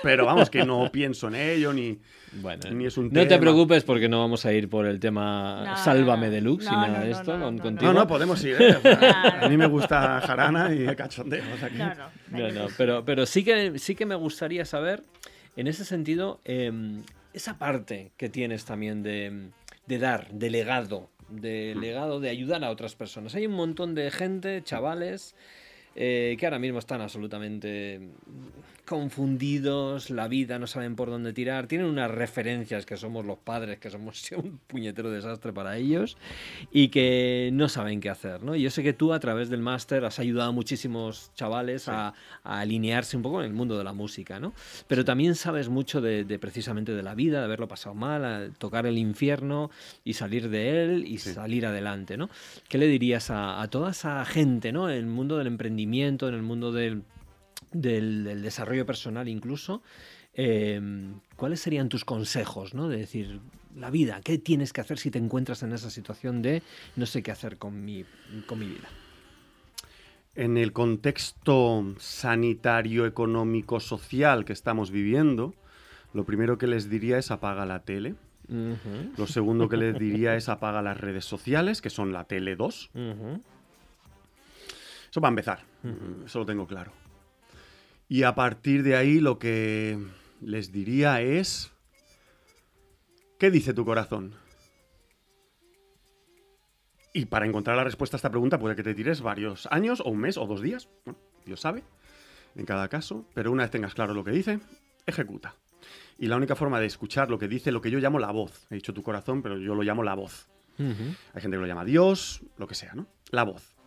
pero 0.02 0.24
vamos, 0.26 0.50
que 0.50 0.64
no 0.64 0.90
pienso 0.92 1.28
en 1.28 1.34
ello 1.34 1.72
ni... 1.72 1.98
Bueno, 2.32 2.70
Ni 2.70 2.86
es 2.86 2.96
un 2.96 3.06
no 3.06 3.20
te 3.22 3.26
tema. 3.26 3.40
preocupes 3.40 3.82
porque 3.82 4.08
no 4.08 4.20
vamos 4.20 4.46
a 4.46 4.52
ir 4.52 4.68
por 4.68 4.86
el 4.86 5.00
tema 5.00 5.64
No, 5.66 5.76
Sálvame 5.76 6.26
no, 6.26 6.32
Deluxe 6.32 6.66
y 6.66 6.70
nada 6.70 6.98
no, 7.00 7.04
de 7.04 7.10
esto 7.10 7.36
no, 7.36 7.50
no, 7.50 7.60
contigo. 7.62 7.92
No, 7.92 7.98
no, 8.00 8.06
podemos 8.06 8.42
ir. 8.44 8.56
¿eh? 8.60 8.76
A 9.40 9.48
mí 9.48 9.56
me 9.56 9.66
gusta 9.66 10.20
jarana 10.20 10.72
y 10.72 10.86
cachondeo. 10.94 11.42
o 11.54 11.58
sea 11.58 11.68
que- 11.68 11.78
No, 12.36 12.52
no, 12.52 12.66
pero, 12.78 13.04
pero 13.04 13.26
sí, 13.26 13.42
que, 13.42 13.78
sí 13.80 13.96
que 13.96 14.06
me 14.06 14.14
gustaría 14.14 14.64
saber, 14.64 15.02
en 15.56 15.66
ese 15.66 15.84
sentido, 15.84 16.40
eh, 16.44 16.70
esa 17.32 17.58
parte 17.58 18.12
que 18.16 18.28
tienes 18.28 18.64
también 18.64 19.02
de, 19.02 19.48
de 19.86 19.98
dar, 19.98 20.28
de 20.30 20.50
legado, 20.50 21.10
de 21.30 21.74
legado, 21.80 22.20
de 22.20 22.28
ayudar 22.30 22.62
a 22.62 22.70
otras 22.70 22.94
personas. 22.94 23.34
Hay 23.34 23.46
un 23.46 23.54
montón 23.54 23.96
de 23.96 24.08
gente, 24.12 24.62
chavales, 24.62 25.34
eh, 25.96 26.36
que 26.38 26.46
ahora 26.46 26.58
mismo 26.58 26.78
están 26.78 27.00
absolutamente 27.00 28.00
confundidos, 28.90 30.10
la 30.10 30.26
vida, 30.26 30.58
no 30.58 30.66
saben 30.66 30.96
por 30.96 31.10
dónde 31.10 31.32
tirar, 31.32 31.68
tienen 31.68 31.86
unas 31.86 32.10
referencias 32.10 32.84
que 32.86 32.96
somos 32.96 33.24
los 33.24 33.38
padres, 33.38 33.78
que 33.78 33.88
somos 33.88 34.20
un 34.36 34.58
puñetero 34.66 35.10
desastre 35.10 35.52
para 35.52 35.76
ellos 35.76 36.16
y 36.72 36.88
que 36.88 37.50
no 37.52 37.68
saben 37.68 38.00
qué 38.00 38.10
hacer, 38.10 38.42
¿no? 38.42 38.56
Yo 38.56 38.68
sé 38.70 38.82
que 38.82 38.92
tú 38.92 39.12
a 39.12 39.20
través 39.20 39.48
del 39.48 39.60
máster 39.62 40.04
has 40.04 40.18
ayudado 40.18 40.48
a 40.50 40.52
muchísimos 40.52 41.30
chavales 41.34 41.86
a, 41.88 42.14
a 42.42 42.60
alinearse 42.60 43.16
un 43.16 43.22
poco 43.22 43.40
en 43.40 43.46
el 43.46 43.52
mundo 43.52 43.78
de 43.78 43.84
la 43.84 43.92
música, 43.92 44.40
¿no? 44.40 44.52
Pero 44.88 45.04
también 45.04 45.36
sabes 45.36 45.68
mucho 45.68 46.00
de, 46.00 46.24
de 46.24 46.38
precisamente 46.40 46.92
de 46.92 47.02
la 47.04 47.14
vida, 47.14 47.38
de 47.38 47.44
haberlo 47.44 47.68
pasado 47.68 47.94
mal, 47.94 48.24
a 48.24 48.48
tocar 48.58 48.86
el 48.86 48.98
infierno 48.98 49.70
y 50.04 50.14
salir 50.14 50.48
de 50.48 50.84
él 50.84 51.04
y 51.06 51.18
Sí. 51.18 51.32
salir 51.34 51.64
adelante, 51.66 52.16
¿no? 52.16 52.28
¿Qué 52.68 52.76
le 52.78 52.86
dirías 52.88 53.30
a, 53.30 53.60
a 53.62 53.68
toda 53.68 53.90
esa 53.92 54.24
gente, 54.24 54.72
¿no? 54.72 54.88
En 54.90 54.96
el 54.96 55.06
mundo 55.06 55.36
del 55.38 55.46
emprendimiento, 55.46 55.79
en 55.82 56.34
el 56.34 56.42
mundo 56.42 56.72
del, 56.72 57.02
del, 57.72 58.24
del 58.24 58.42
desarrollo 58.42 58.86
personal 58.86 59.28
incluso, 59.28 59.82
eh, 60.34 60.80
¿cuáles 61.36 61.60
serían 61.60 61.88
tus 61.88 62.04
consejos, 62.04 62.74
¿no? 62.74 62.88
De 62.88 62.98
decir, 62.98 63.40
la 63.76 63.90
vida, 63.90 64.20
¿qué 64.22 64.38
tienes 64.38 64.72
que 64.72 64.80
hacer 64.80 64.98
si 64.98 65.10
te 65.10 65.18
encuentras 65.18 65.62
en 65.62 65.72
esa 65.72 65.90
situación 65.90 66.42
de 66.42 66.62
no 66.96 67.06
sé 67.06 67.22
qué 67.22 67.30
hacer 67.30 67.56
con 67.56 67.84
mi, 67.84 68.04
con 68.46 68.58
mi 68.58 68.66
vida? 68.66 68.88
En 70.34 70.56
el 70.56 70.72
contexto 70.72 71.94
sanitario, 71.98 73.06
económico, 73.06 73.80
social 73.80 74.44
que 74.44 74.52
estamos 74.52 74.90
viviendo, 74.90 75.54
lo 76.14 76.24
primero 76.24 76.58
que 76.58 76.66
les 76.66 76.88
diría 76.88 77.18
es 77.18 77.30
apaga 77.30 77.66
la 77.66 77.80
tele. 77.80 78.14
Lo 79.16 79.26
segundo 79.26 79.68
que 79.68 79.76
les 79.76 79.98
diría 79.98 80.34
es 80.36 80.48
apaga 80.48 80.82
las 80.82 80.98
redes 80.98 81.24
sociales, 81.24 81.80
que 81.80 81.90
son 81.90 82.12
la 82.12 82.24
tele 82.24 82.56
2. 82.56 82.90
ujú, 82.94 83.40
Eso 85.10 85.20
va 85.20 85.28
a 85.28 85.30
empezar, 85.30 85.64
eso 86.24 86.38
lo 86.38 86.46
tengo 86.46 86.66
claro. 86.66 86.92
Y 88.08 88.22
a 88.22 88.34
partir 88.34 88.82
de 88.82 88.96
ahí 88.96 89.20
lo 89.20 89.38
que 89.38 89.98
les 90.40 90.72
diría 90.72 91.20
es, 91.20 91.72
¿qué 93.38 93.50
dice 93.50 93.74
tu 93.74 93.84
corazón? 93.84 94.34
Y 97.12 97.24
para 97.26 97.44
encontrar 97.46 97.76
la 97.76 97.84
respuesta 97.84 98.16
a 98.16 98.18
esta 98.18 98.30
pregunta 98.30 98.58
puede 98.58 98.76
que 98.76 98.84
te 98.84 98.94
tires 98.94 99.20
varios 99.20 99.66
años 99.72 100.00
o 100.00 100.10
un 100.10 100.18
mes 100.18 100.36
o 100.38 100.46
dos 100.46 100.62
días, 100.62 100.88
bueno, 101.04 101.18
Dios 101.44 101.60
sabe, 101.60 101.82
en 102.54 102.64
cada 102.64 102.88
caso, 102.88 103.26
pero 103.34 103.50
una 103.50 103.64
vez 103.64 103.72
tengas 103.72 103.94
claro 103.94 104.14
lo 104.14 104.22
que 104.22 104.30
dice, 104.30 104.60
ejecuta. 105.06 105.56
Y 106.18 106.28
la 106.28 106.36
única 106.36 106.54
forma 106.54 106.78
de 106.78 106.86
escuchar 106.86 107.30
lo 107.30 107.38
que 107.38 107.48
dice, 107.48 107.72
lo 107.72 107.80
que 107.80 107.90
yo 107.90 107.98
llamo 107.98 108.20
la 108.20 108.30
voz, 108.30 108.66
he 108.70 108.76
dicho 108.76 108.94
tu 108.94 109.02
corazón, 109.02 109.42
pero 109.42 109.58
yo 109.58 109.74
lo 109.74 109.82
llamo 109.82 110.04
la 110.04 110.14
voz. 110.14 110.48
Hay 110.78 111.42
gente 111.42 111.56
que 111.56 111.60
lo 111.60 111.66
llama 111.66 111.84
Dios, 111.84 112.42
lo 112.56 112.66
que 112.66 112.74
sea, 112.74 112.94
¿no? 112.94 113.06
La 113.30 113.42
voz. 113.42 113.79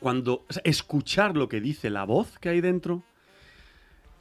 Cuando 0.00 0.44
o 0.48 0.52
sea, 0.52 0.62
escuchar 0.64 1.36
lo 1.36 1.48
que 1.48 1.60
dice 1.60 1.90
la 1.90 2.04
voz 2.04 2.38
que 2.38 2.48
hay 2.50 2.60
dentro, 2.60 3.02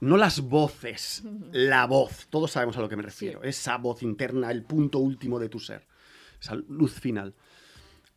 no 0.01 0.17
las 0.17 0.41
voces, 0.41 1.23
la 1.51 1.85
voz, 1.87 2.27
todos 2.29 2.51
sabemos 2.51 2.77
a 2.77 2.81
lo 2.81 2.89
que 2.89 2.95
me 2.95 3.03
refiero, 3.03 3.43
esa 3.43 3.77
voz 3.77 4.03
interna, 4.03 4.51
el 4.51 4.63
punto 4.63 4.99
último 4.99 5.39
de 5.39 5.49
tu 5.49 5.59
ser, 5.59 5.85
esa 6.39 6.55
luz 6.55 6.93
final. 6.99 7.33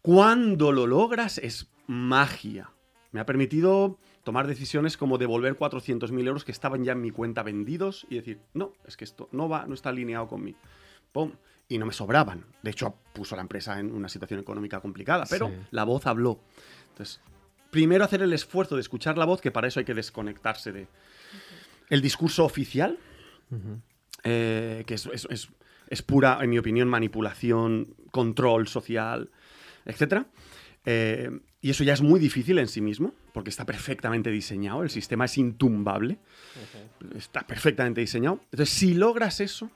Cuando 0.03 0.73
lo 0.73 0.87
logras 0.87 1.39
es 1.39 1.69
magia. 1.87 2.71
Me 3.11 3.21
ha 3.21 3.27
permitido 3.27 3.99
tomar 4.23 4.47
decisiones 4.47 4.97
como 4.97 5.17
devolver 5.19 5.57
400.000 5.59 6.27
euros 6.27 6.45
que 6.45 6.53
estaban 6.53 6.85
ya 6.85 6.93
en 6.93 7.01
mi 7.01 7.11
cuenta 7.11 7.43
vendidos 7.43 8.07
y 8.11 8.17
decir, 8.17 8.41
no, 8.53 8.73
es 8.87 8.97
que 8.97 9.05
esto 9.05 9.29
no 9.33 9.49
va, 9.49 9.67
no 9.67 9.75
está 9.75 9.89
alineado 9.89 10.29
conmigo. 10.29 10.59
¡Pum! 11.13 11.33
Y 11.69 11.79
no 11.79 11.87
me 11.87 11.93
sobraban. 11.93 12.45
De 12.63 12.71
hecho, 12.71 12.95
puso 13.15 13.35
a 13.35 13.37
la 13.37 13.43
empresa 13.43 13.81
en 13.81 13.93
una 13.95 14.09
situación 14.11 14.41
económica 14.41 14.81
complicada, 14.81 15.25
pero 15.29 15.49
Sí. 15.49 15.55
la 15.71 15.85
voz 15.85 16.07
habló. 16.07 16.39
Entonces, 16.91 17.21
primero 17.71 18.05
hacer 18.05 18.23
el 18.23 18.33
esfuerzo 18.33 18.75
de 18.77 18.81
escuchar 18.81 19.19
la 19.19 19.25
voz, 19.25 19.41
que 19.41 19.51
para 19.51 19.69
eso 19.69 19.81
hay 19.81 19.85
que 19.87 19.95
desconectarse 19.95 20.73
de 20.73 20.87
el 21.91 22.01
discurso 22.03 22.45
oficial, 22.45 22.99
eh, 24.25 24.85
que 24.87 24.95
es, 24.95 25.07
es- 25.07 25.27
es- 25.31 25.49
es 25.89 26.03
pura, 26.03 26.39
en 26.43 26.51
mi 26.51 26.59
opinión, 26.59 26.89
manipulación, 26.89 27.95
control 28.11 28.69
social, 28.69 29.31
etc. 29.87 30.25
Eh, 30.85 31.31
y 31.61 31.71
eso 31.71 31.83
ya 31.83 31.95
es 31.95 32.03
muy 32.03 32.21
difícil 32.21 32.59
en 32.59 32.69
sí 32.69 32.81
mismo, 32.81 33.15
porque 33.33 33.51
está 33.51 33.65
perfectamente 33.65 34.31
diseñado, 34.31 34.83
el 34.83 34.91
sistema 34.91 35.25
es 35.25 35.39
intumbable, 35.39 36.19
está 37.17 37.47
perfectamente 37.47 38.01
diseñado. 38.01 38.41
Entonces, 38.53 38.69
si 38.75 38.95
logras 38.95 39.41
eso, 39.41 39.71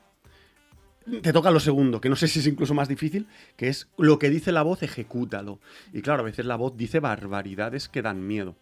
te 1.22 1.32
toca 1.32 1.50
lo 1.50 1.60
segundo, 1.60 2.00
que 2.00 2.08
no 2.08 2.16
sé 2.16 2.28
si 2.28 2.40
es 2.40 2.46
incluso 2.46 2.74
más 2.74 2.88
difícil, 2.88 3.26
que 3.56 3.68
es 3.68 3.88
lo 3.98 4.18
que 4.18 4.30
dice 4.30 4.52
la 4.52 4.62
voz, 4.62 4.82
ejecútalo. 4.82 5.60
Y 5.92 6.02
claro, 6.02 6.22
a 6.22 6.24
veces 6.24 6.46
la 6.46 6.56
voz 6.56 6.76
dice 6.76 7.00
barbaridades 7.00 7.88
que 7.88 8.02
dan 8.02 8.26
miedo. 8.26 8.56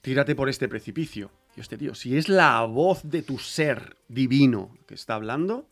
Tírate 0.00 0.34
por 0.34 0.48
este 0.48 0.68
precipicio. 0.68 1.30
Y 1.56 1.60
hostia, 1.60 1.78
tío, 1.78 1.94
si 1.94 2.16
es 2.16 2.28
la 2.28 2.60
voz 2.62 3.02
de 3.04 3.22
tu 3.22 3.38
ser 3.38 3.96
divino 4.08 4.76
que 4.86 4.94
está 4.94 5.14
hablando, 5.14 5.68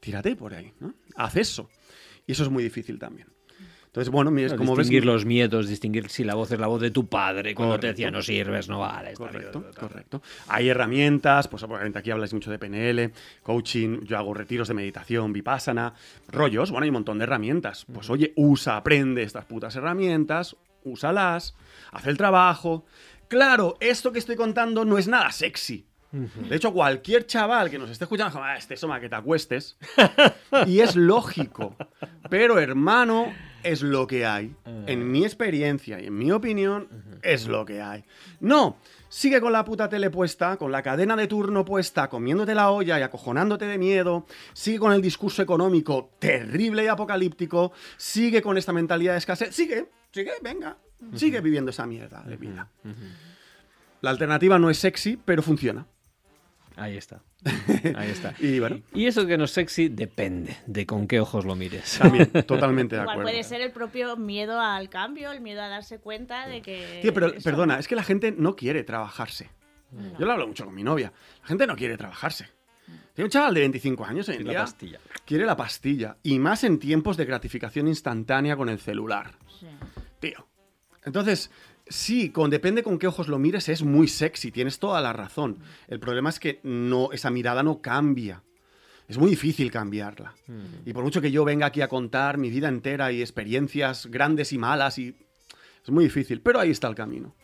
tírate 0.00 0.36
por 0.36 0.54
ahí, 0.54 0.72
¿no? 0.80 0.94
Haz 1.16 1.36
eso. 1.36 1.70
Y 2.26 2.32
eso 2.32 2.44
es 2.44 2.50
muy 2.50 2.62
difícil 2.62 2.98
también. 2.98 3.28
Entonces, 3.88 4.10
bueno, 4.12 4.30
mira, 4.30 4.54
como 4.56 4.76
ves... 4.76 4.86
distinguir 4.86 5.04
los 5.06 5.24
miedos, 5.24 5.66
distinguir 5.66 6.08
si 6.10 6.22
la 6.22 6.34
voz 6.34 6.52
es 6.52 6.60
la 6.60 6.66
voz 6.66 6.80
de 6.80 6.90
tu 6.90 7.06
padre 7.08 7.54
cuando 7.54 7.74
te 7.74 7.80
Correcto. 7.80 7.96
decía 7.96 8.10
no 8.10 8.22
sirves, 8.22 8.68
no 8.68 8.78
vale. 8.80 9.12
está 9.12 9.24
Correcto, 9.24 9.60
bien". 9.60 9.72
correcto. 9.72 10.22
Hay 10.48 10.68
herramientas, 10.68 11.48
pues 11.48 11.62
obviamente 11.62 11.98
aquí 11.98 12.10
habláis 12.10 12.32
mucho 12.34 12.50
de 12.50 12.58
PNL, 12.58 13.12
coaching, 13.42 14.00
yo 14.04 14.16
hago 14.18 14.34
retiros 14.34 14.68
de 14.68 14.74
meditación, 14.74 15.32
vipassana, 15.32 15.94
rollos, 16.28 16.70
bueno, 16.70 16.84
hay 16.84 16.90
un 16.90 16.94
montón 16.94 17.18
de 17.18 17.24
herramientas. 17.24 17.86
Pues 17.92 18.08
oye, 18.10 18.32
usa, 18.36 18.76
aprende 18.76 19.22
estas 19.22 19.46
putas 19.46 19.74
herramientas, 19.74 20.54
úsalas, 20.84 21.54
haz 21.90 22.06
el 22.06 22.16
trabajo. 22.16 22.84
Claro, 23.26 23.76
esto 23.80 24.12
que 24.12 24.18
estoy 24.20 24.36
contando 24.36 24.84
no 24.84 24.96
es 24.98 25.08
nada 25.08 25.32
sexy. 25.32 25.86
De 26.10 26.56
hecho, 26.56 26.72
cualquier 26.72 27.26
chaval 27.26 27.68
que 27.68 27.78
nos 27.78 27.90
esté 27.90 28.04
escuchando, 28.04 28.40
"Ah, 28.42 28.56
este 28.56 28.76
soma 28.78 28.98
que 29.00 29.10
te 29.10 29.16
acuestes. 29.16 29.76
y 30.66 30.80
es 30.80 30.96
lógico. 30.96 31.76
Pero, 32.30 32.58
hermano, 32.58 33.30
es 33.62 33.82
lo 33.82 34.06
que 34.06 34.26
hay. 34.26 34.54
En 34.86 35.10
mi 35.10 35.24
experiencia 35.24 36.00
y 36.00 36.06
en 36.06 36.16
mi 36.16 36.30
opinión, 36.30 36.88
es 37.22 37.46
lo 37.46 37.64
que 37.64 37.82
hay. 37.82 38.04
No, 38.40 38.78
sigue 39.08 39.40
con 39.40 39.52
la 39.52 39.64
puta 39.64 39.88
tele 39.88 40.10
puesta, 40.10 40.56
con 40.56 40.72
la 40.72 40.82
cadena 40.82 41.16
de 41.16 41.26
turno 41.26 41.64
puesta, 41.64 42.08
comiéndote 42.08 42.54
la 42.54 42.70
olla 42.70 42.98
y 42.98 43.02
acojonándote 43.02 43.66
de 43.66 43.78
miedo. 43.78 44.26
Sigue 44.52 44.78
con 44.78 44.92
el 44.92 45.02
discurso 45.02 45.42
económico 45.42 46.10
terrible 46.18 46.84
y 46.84 46.88
apocalíptico. 46.88 47.72
Sigue 47.96 48.42
con 48.42 48.56
esta 48.58 48.72
mentalidad 48.72 49.12
de 49.12 49.18
escasez. 49.18 49.54
Sigue, 49.54 49.88
sigue, 50.10 50.32
venga. 50.42 50.76
Sigue 51.14 51.40
viviendo 51.40 51.70
esa 51.70 51.86
mierda 51.86 52.22
de 52.22 52.36
vida. 52.36 52.70
La 54.00 54.10
alternativa 54.10 54.58
no 54.58 54.70
es 54.70 54.78
sexy, 54.78 55.16
pero 55.16 55.42
funciona. 55.42 55.86
Ahí 56.76 56.96
está. 56.96 57.22
Ahí 57.96 58.10
está. 58.10 58.34
Y 58.40 58.58
bueno, 58.58 58.80
Y 58.92 59.06
eso 59.06 59.26
que 59.26 59.38
no 59.38 59.44
es 59.44 59.52
sexy 59.52 59.88
depende 59.88 60.56
de 60.66 60.86
con 60.86 61.06
qué 61.06 61.20
ojos 61.20 61.44
lo 61.44 61.54
mires. 61.54 61.98
también, 61.98 62.30
totalmente 62.46 62.96
de 62.96 63.02
Igual 63.02 63.14
acuerdo. 63.14 63.30
puede 63.30 63.44
ser 63.44 63.60
el 63.60 63.70
propio 63.70 64.16
miedo 64.16 64.60
al 64.60 64.88
cambio, 64.88 65.30
el 65.30 65.40
miedo 65.40 65.62
a 65.62 65.68
darse 65.68 65.98
cuenta 65.98 66.46
de 66.48 66.62
que. 66.62 66.98
Tío, 67.02 67.14
pero 67.14 67.28
eso- 67.28 67.44
perdona, 67.44 67.78
es 67.78 67.86
que 67.88 67.94
la 67.96 68.02
gente 68.02 68.32
no 68.36 68.56
quiere 68.56 68.82
trabajarse. 68.82 69.50
No. 69.92 70.18
Yo 70.18 70.26
lo 70.26 70.32
hablo 70.32 70.46
mucho 70.48 70.64
con 70.64 70.74
mi 70.74 70.82
novia. 70.82 71.12
La 71.42 71.46
gente 71.48 71.66
no 71.66 71.76
quiere 71.76 71.96
trabajarse. 71.96 72.46
Tiene 73.14 73.26
un 73.26 73.30
chaval 73.30 73.54
de 73.54 73.60
25 73.60 74.04
años 74.04 74.28
hoy 74.28 74.36
en 74.36 74.44
La 74.46 74.50
día. 74.50 74.60
pastilla. 74.60 74.98
Quiere 75.24 75.44
la 75.46 75.56
pastilla. 75.56 76.16
Y 76.22 76.38
más 76.38 76.64
en 76.64 76.78
tiempos 76.78 77.16
de 77.16 77.24
gratificación 77.24 77.88
instantánea 77.88 78.56
con 78.56 78.68
el 78.68 78.78
celular. 78.80 79.32
Sí. 79.58 79.66
Tío. 80.20 80.46
Entonces, 81.04 81.50
sí, 81.88 82.30
con, 82.30 82.50
depende 82.50 82.82
con 82.82 82.98
qué 82.98 83.06
ojos 83.06 83.28
lo 83.28 83.38
mires, 83.38 83.68
es 83.68 83.82
muy 83.82 84.08
sexy. 84.08 84.50
Tienes 84.50 84.78
toda 84.78 85.00
la 85.00 85.12
razón. 85.12 85.58
El 85.88 86.00
problema 86.00 86.30
es 86.30 86.38
que 86.38 86.60
no, 86.62 87.12
esa 87.12 87.30
mirada 87.30 87.62
no 87.62 87.80
cambia. 87.80 88.42
Es 89.08 89.16
muy 89.16 89.30
difícil 89.30 89.70
cambiarla. 89.70 90.34
Y 90.84 90.92
por 90.92 91.02
mucho 91.02 91.22
que 91.22 91.30
yo 91.30 91.44
venga 91.44 91.66
aquí 91.66 91.80
a 91.80 91.88
contar 91.88 92.36
mi 92.36 92.50
vida 92.50 92.68
entera 92.68 93.10
y 93.10 93.22
experiencias 93.22 94.06
grandes 94.06 94.52
y 94.52 94.58
malas, 94.58 94.98
y 94.98 95.14
es 95.82 95.90
muy 95.90 96.04
difícil. 96.04 96.42
Pero 96.42 96.60
ahí 96.60 96.70
está 96.70 96.88
el 96.88 96.94
camino. 96.94 97.34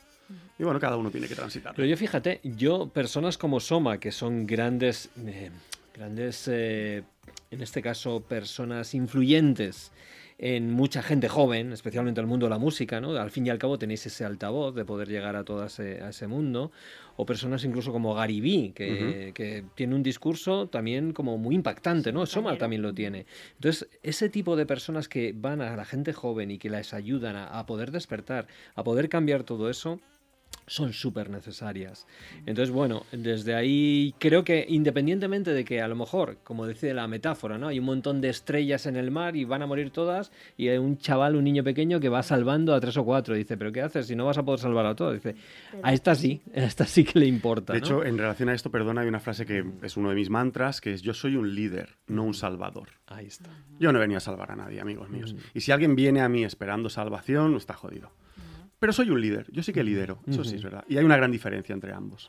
Y 0.59 0.62
bueno, 0.62 0.78
cada 0.78 0.96
uno 0.96 1.11
tiene 1.11 1.26
que 1.26 1.35
transitarlo. 1.35 1.76
Pero 1.76 1.88
yo 1.88 1.96
fíjate, 1.96 2.40
yo, 2.44 2.88
personas 2.88 3.38
como 3.38 3.61
Soma, 3.61 3.98
que 3.98 4.12
son 4.12 4.46
grandes, 4.46 5.09
eh, 5.26 5.50
grandes, 5.94 6.48
eh, 6.48 7.02
en 7.50 7.62
este 7.62 7.80
caso, 7.80 8.20
personas 8.20 8.94
influyentes 8.94 9.90
en 10.38 10.70
mucha 10.70 11.03
gente 11.03 11.29
joven, 11.29 11.73
especialmente 11.73 12.20
en 12.20 12.25
el 12.25 12.29
mundo 12.29 12.47
de 12.47 12.51
la 12.51 12.59
música, 12.59 13.01
¿no? 13.01 13.12
Al 13.12 13.31
fin 13.31 13.47
y 13.47 13.51
al 13.51 13.59
cabo 13.59 13.79
tenéis 13.79 14.05
ese 14.07 14.25
altavoz 14.25 14.75
de 14.75 14.85
poder 14.85 15.09
llegar 15.09 15.37
a 15.37 15.44
todo 15.44 15.64
ese, 15.64 16.03
a 16.03 16.11
ese 16.11 16.27
mundo. 16.27 16.73
O 17.16 17.25
personas 17.25 17.64
incluso 17.64 17.92
como 17.92 18.14
Gary 18.14 18.40
Vee, 18.40 18.73
que, 18.75 19.31
que 19.35 19.64
tiene 19.77 19.94
un 19.94 20.03
discurso 20.03 20.66
también 20.66 21.12
como 21.12 21.38
muy 21.38 21.55
impactante, 21.55 22.12
¿no? 22.12 22.27
Soma 22.27 22.59
también 22.59 22.83
lo 22.83 22.92
tiene. 22.92 23.27
Entonces, 23.55 23.88
ese 24.03 24.29
tipo 24.29 24.57
de 24.57 24.66
personas 24.66 25.09
que 25.09 25.33
van 25.37 25.61
a 25.61 25.77
la 25.77 25.85
gente 25.85 26.12
joven 26.12 26.51
y 26.51 26.59
que 26.59 26.70
les 26.70 26.92
ayudan 26.92 27.37
a, 27.37 27.59
a 27.59 27.66
poder 27.66 27.92
despertar, 27.92 28.49
a 28.75 28.83
poder 28.83 29.09
cambiar 29.09 29.44
todo 29.44 29.70
eso, 29.70 30.01
son 30.66 30.92
súper 30.92 31.31
necesarias. 31.31 32.07
Entonces, 32.46 32.70
bueno, 32.70 33.05
desde 33.12 33.55
ahí 33.55 34.14
creo 34.18 34.44
que 34.44 34.64
independientemente 34.68 35.53
de 35.53 35.64
que 35.64 35.81
a 35.81 35.88
lo 35.88 35.96
mejor, 35.96 36.38
como 36.42 36.66
dice 36.66 36.94
la 36.94 37.07
metáfora, 37.07 37.59
¿no? 37.59 37.68
Hay 37.68 37.79
un 37.79 37.85
montón 37.85 38.20
de 38.20 38.29
estrellas 38.29 38.87
en 38.87 38.96
el 38.96 39.11
mar 39.11 39.37
y 39.37 39.44
van 39.44 39.62
a 39.62 39.66
morir 39.66 39.90
todas 39.90 40.33
y 40.57 40.68
hay 40.68 40.79
un 40.79 40.98
chaval, 40.98 41.37
un 41.37 41.44
niño 41.44 41.64
pequeño 41.64 42.00
que 42.00 42.09
va 42.09 42.22
salvando 42.22 42.74
a 42.74 42.81
tres 42.81 42.96
o 42.96 43.05
cuatro. 43.05 43.35
Dice, 43.35 43.57
¿pero 43.57 43.72
qué 43.72 43.83
haces 43.83 44.07
si 44.07 44.16
no 44.16 44.24
vas 44.24 44.38
a 44.38 44.42
poder 44.44 44.61
salvar 44.61 44.87
a 44.87 44.94
todos? 44.94 45.14
Dice, 45.14 45.37
a 45.83 45.92
esta 45.92 46.14
sí, 46.14 46.40
a 46.55 46.64
esta 46.64 46.87
sí 46.87 47.05
que 47.05 47.18
le 47.18 47.27
importa. 47.27 47.72
De 47.72 47.81
¿no? 47.81 47.85
hecho, 47.85 48.05
en 48.05 48.18
relación 48.18 48.48
a 48.48 48.55
esto, 48.55 48.70
perdona, 48.70 49.03
hay 49.03 49.09
una 49.09 49.20
frase 49.20 49.44
que 49.44 49.64
es 49.83 49.96
uno 49.96 50.09
de 50.09 50.14
mis 50.14 50.31
mantras, 50.31 50.81
que 50.81 50.92
es 50.92 51.03
yo 51.03 51.14
soy 51.14 51.37
un 51.37 51.55
líder, 51.55 51.96
no 52.07 52.24
un 52.24 52.35
salvador. 52.35 52.88
Ahí 53.07 53.27
está. 53.27 53.50
Yo 53.79 53.92
no 53.92 53.98
he 53.98 54.03
venido 54.03 54.18
a 54.18 54.20
salvar 54.20 54.53
a 54.53 54.57
nadie, 54.57 54.81
amigos 54.81 55.11
míos. 55.11 55.35
Y 55.53 55.61
si 55.61 55.72
alguien 55.72 55.94
viene 55.94 56.20
a 56.20 56.29
mí 56.29 56.44
esperando 56.44 56.88
salvación, 56.88 57.57
está 57.57 57.74
jodido. 57.74 58.11
Pero 58.85 58.92
soy 58.92 59.09
un 59.09 59.18
líder, 59.18 59.47
yo 59.51 59.62
sí 59.62 59.73
que 59.73 59.83
lidero, 59.83 60.18
eso 60.27 60.44
sí 60.44 60.57
es 60.57 60.62
verdad. 60.62 60.85
Y 60.87 60.99
hay 60.99 61.05
una 61.07 61.16
gran 61.16 61.33
diferencia 61.33 61.73
entre 61.73 61.94
ambos. 61.94 62.29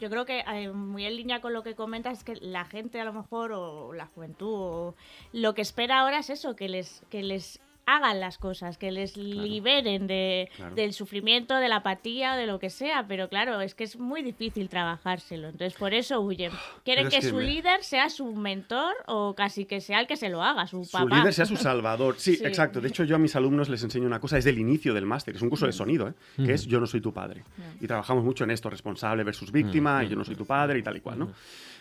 Yo 0.00 0.08
creo 0.08 0.24
que 0.24 0.42
eh, 0.50 0.72
muy 0.72 1.04
en 1.04 1.14
línea 1.14 1.42
con 1.42 1.52
lo 1.52 1.62
que 1.62 1.74
comentas 1.74 2.16
es 2.16 2.24
que 2.24 2.36
la 2.36 2.64
gente 2.64 2.98
a 3.02 3.04
lo 3.04 3.12
mejor 3.12 3.52
o 3.52 3.92
la 3.92 4.06
juventud 4.06 4.48
o 4.50 4.94
lo 5.34 5.52
que 5.52 5.60
espera 5.60 6.00
ahora 6.00 6.20
es 6.20 6.30
eso, 6.30 6.56
que 6.56 6.70
les 6.70 7.02
que 7.10 7.22
les 7.22 7.60
hagan 7.96 8.20
las 8.20 8.38
cosas, 8.38 8.78
que 8.78 8.90
les 8.90 9.16
liberen 9.16 10.06
de, 10.06 10.48
Claro. 10.56 10.74
del 10.74 10.92
sufrimiento, 10.92 11.56
de 11.56 11.68
la 11.68 11.76
apatía 11.76 12.34
o 12.34 12.36
de 12.36 12.46
lo 12.46 12.58
que 12.58 12.70
sea, 12.70 13.06
pero 13.08 13.28
claro, 13.28 13.60
es 13.60 13.74
que 13.74 13.84
es 13.84 13.98
muy 13.98 14.22
difícil 14.22 14.68
trabajárselo, 14.68 15.48
entonces 15.48 15.78
por 15.78 15.94
eso 15.94 16.20
huyen. 16.20 16.52
Quieren 16.84 17.04
Pero 17.04 17.08
es 17.08 17.14
que, 17.14 17.20
que 17.20 17.28
su 17.30 17.36
me- 17.36 17.44
líder 17.44 17.82
sea 17.84 18.08
su 18.10 18.32
mentor 18.34 18.94
o 19.06 19.34
casi 19.34 19.64
que 19.64 19.80
sea 19.80 20.00
el 20.00 20.06
que 20.06 20.16
se 20.16 20.28
lo 20.28 20.42
haga, 20.42 20.66
su 20.66 20.84
Su 20.84 20.90
papá. 20.92 21.16
líder 21.16 21.32
sea 21.34 21.46
su 21.46 21.56
salvador. 21.56 22.14
Sí, 22.18 22.36
Sí. 22.40 22.44
exacto. 22.46 22.80
De 22.80 22.88
hecho, 22.88 23.04
yo 23.04 23.16
a 23.16 23.18
mis 23.18 23.34
alumnos 23.36 23.68
les 23.68 23.82
enseño 23.82 24.06
una 24.06 24.20
cosa 24.20 24.36
desde 24.36 24.50
el 24.50 24.58
inicio 24.58 24.94
del 24.94 25.06
máster. 25.06 25.36
Es 25.36 25.42
un 25.42 25.50
curso 25.50 25.66
de 25.66 25.72
sonido, 25.72 26.08
¿eh? 26.08 26.14
que 26.36 26.52
es 26.54 26.66
Yo 26.66 26.80
no 26.80 26.86
soy 26.86 27.00
tu 27.00 27.12
padre. 27.12 27.44
Y 27.80 27.86
trabajamos 27.86 28.24
mucho 28.24 28.44
en 28.44 28.50
esto, 28.50 28.70
responsable 28.70 29.24
versus 29.24 29.50
víctima, 29.52 30.02
y 30.04 30.08
yo 30.08 30.16
no 30.16 30.24
soy 30.24 30.36
tu 30.36 30.46
padre 30.46 30.78
y 30.78 30.82
tal 30.82 30.96
y 30.96 31.00
cual, 31.00 31.18
¿no? 31.18 31.32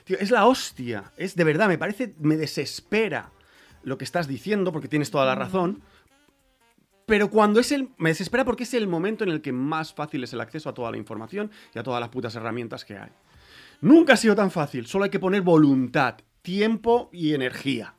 Tío, 0.04 0.18
es 0.20 0.32
la 0.32 0.46
hostia. 0.48 1.12
Es 1.18 1.36
de 1.36 1.44
verdad, 1.44 1.68
me 1.68 1.78
parece, 1.78 2.14
me 2.20 2.36
desespera 2.38 3.30
lo 3.84 3.98
que 3.98 4.04
estás 4.04 4.28
diciendo, 4.28 4.72
porque 4.72 4.88
tienes 4.88 5.12
toda 5.12 5.26
la 5.26 5.36
razón. 5.36 5.82
Pero 7.10 7.32
cuando 7.32 7.60
es 7.60 7.72
el. 7.72 7.90
Me 7.98 8.10
desespera 8.10 8.46
porque 8.46 8.64
es 8.64 8.74
el 8.76 8.88
momento 8.88 9.24
en 9.24 9.32
el 9.32 9.42
que 9.42 9.52
más 9.52 9.94
fácil 9.94 10.24
es 10.24 10.32
el 10.32 10.42
acceso 10.42 10.70
a 10.70 10.76
toda 10.76 10.92
la 10.92 10.98
información 10.98 11.50
y 11.74 11.80
a 11.80 11.84
todas 11.84 12.00
las 12.00 12.10
putas 12.10 12.36
herramientas 12.36 12.86
que 12.86 12.98
hay. 12.98 13.10
Nunca 13.82 14.14
ha 14.14 14.18
sido 14.18 14.36
tan 14.36 14.52
fácil, 14.52 14.86
solo 14.86 15.06
hay 15.06 15.10
que 15.10 15.20
poner 15.20 15.42
voluntad, 15.42 16.20
tiempo 16.44 17.10
y 17.12 17.34
energía. 17.34 17.96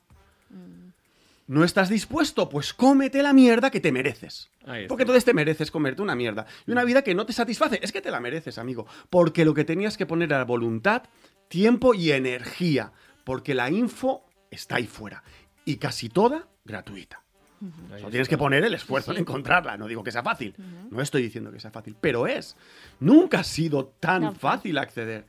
¿No 1.48 1.64
estás 1.64 1.88
dispuesto? 1.88 2.48
Pues 2.48 2.72
cómete 2.72 3.24
la 3.24 3.32
mierda 3.32 3.72
que 3.72 3.80
te 3.80 3.90
mereces. 3.90 4.48
Porque 4.86 5.02
entonces 5.02 5.24
te 5.24 5.34
mereces 5.34 5.72
comerte 5.72 6.02
una 6.02 6.14
mierda. 6.14 6.46
Y 6.64 6.70
una 6.70 6.84
vida 6.84 7.02
que 7.02 7.12
no 7.12 7.26
te 7.26 7.32
satisface. 7.32 7.80
Es 7.82 7.90
que 7.90 8.00
te 8.00 8.12
la 8.12 8.20
mereces, 8.20 8.58
amigo. 8.58 8.86
Porque 9.08 9.44
lo 9.44 9.52
que 9.52 9.64
tenías 9.64 9.96
que 9.96 10.06
poner 10.06 10.30
era 10.30 10.44
voluntad, 10.44 11.02
tiempo 11.48 11.92
y 11.92 12.12
energía. 12.12 12.92
Porque 13.24 13.54
la 13.54 13.68
info 13.68 14.26
está 14.52 14.76
ahí 14.76 14.86
fuera. 14.86 15.24
Y 15.64 15.78
casi 15.78 16.08
toda 16.08 16.46
gratuita. 16.64 17.24
Solo 17.98 18.10
tienes 18.10 18.28
que 18.28 18.38
poner 18.38 18.64
el 18.64 18.74
esfuerzo 18.74 19.12
en 19.12 19.18
encontrarla. 19.18 19.76
No 19.76 19.86
digo 19.86 20.02
que 20.02 20.10
sea 20.12 20.22
fácil. 20.22 20.54
No 20.90 21.00
estoy 21.02 21.22
diciendo 21.22 21.52
que 21.52 21.60
sea 21.60 21.70
fácil, 21.70 21.94
pero 22.00 22.26
es. 22.26 22.56
Nunca 23.00 23.40
ha 23.40 23.44
sido 23.44 23.86
tan 24.00 24.22
Tan 24.22 24.36
fácil 24.36 24.78
acceder. 24.78 25.24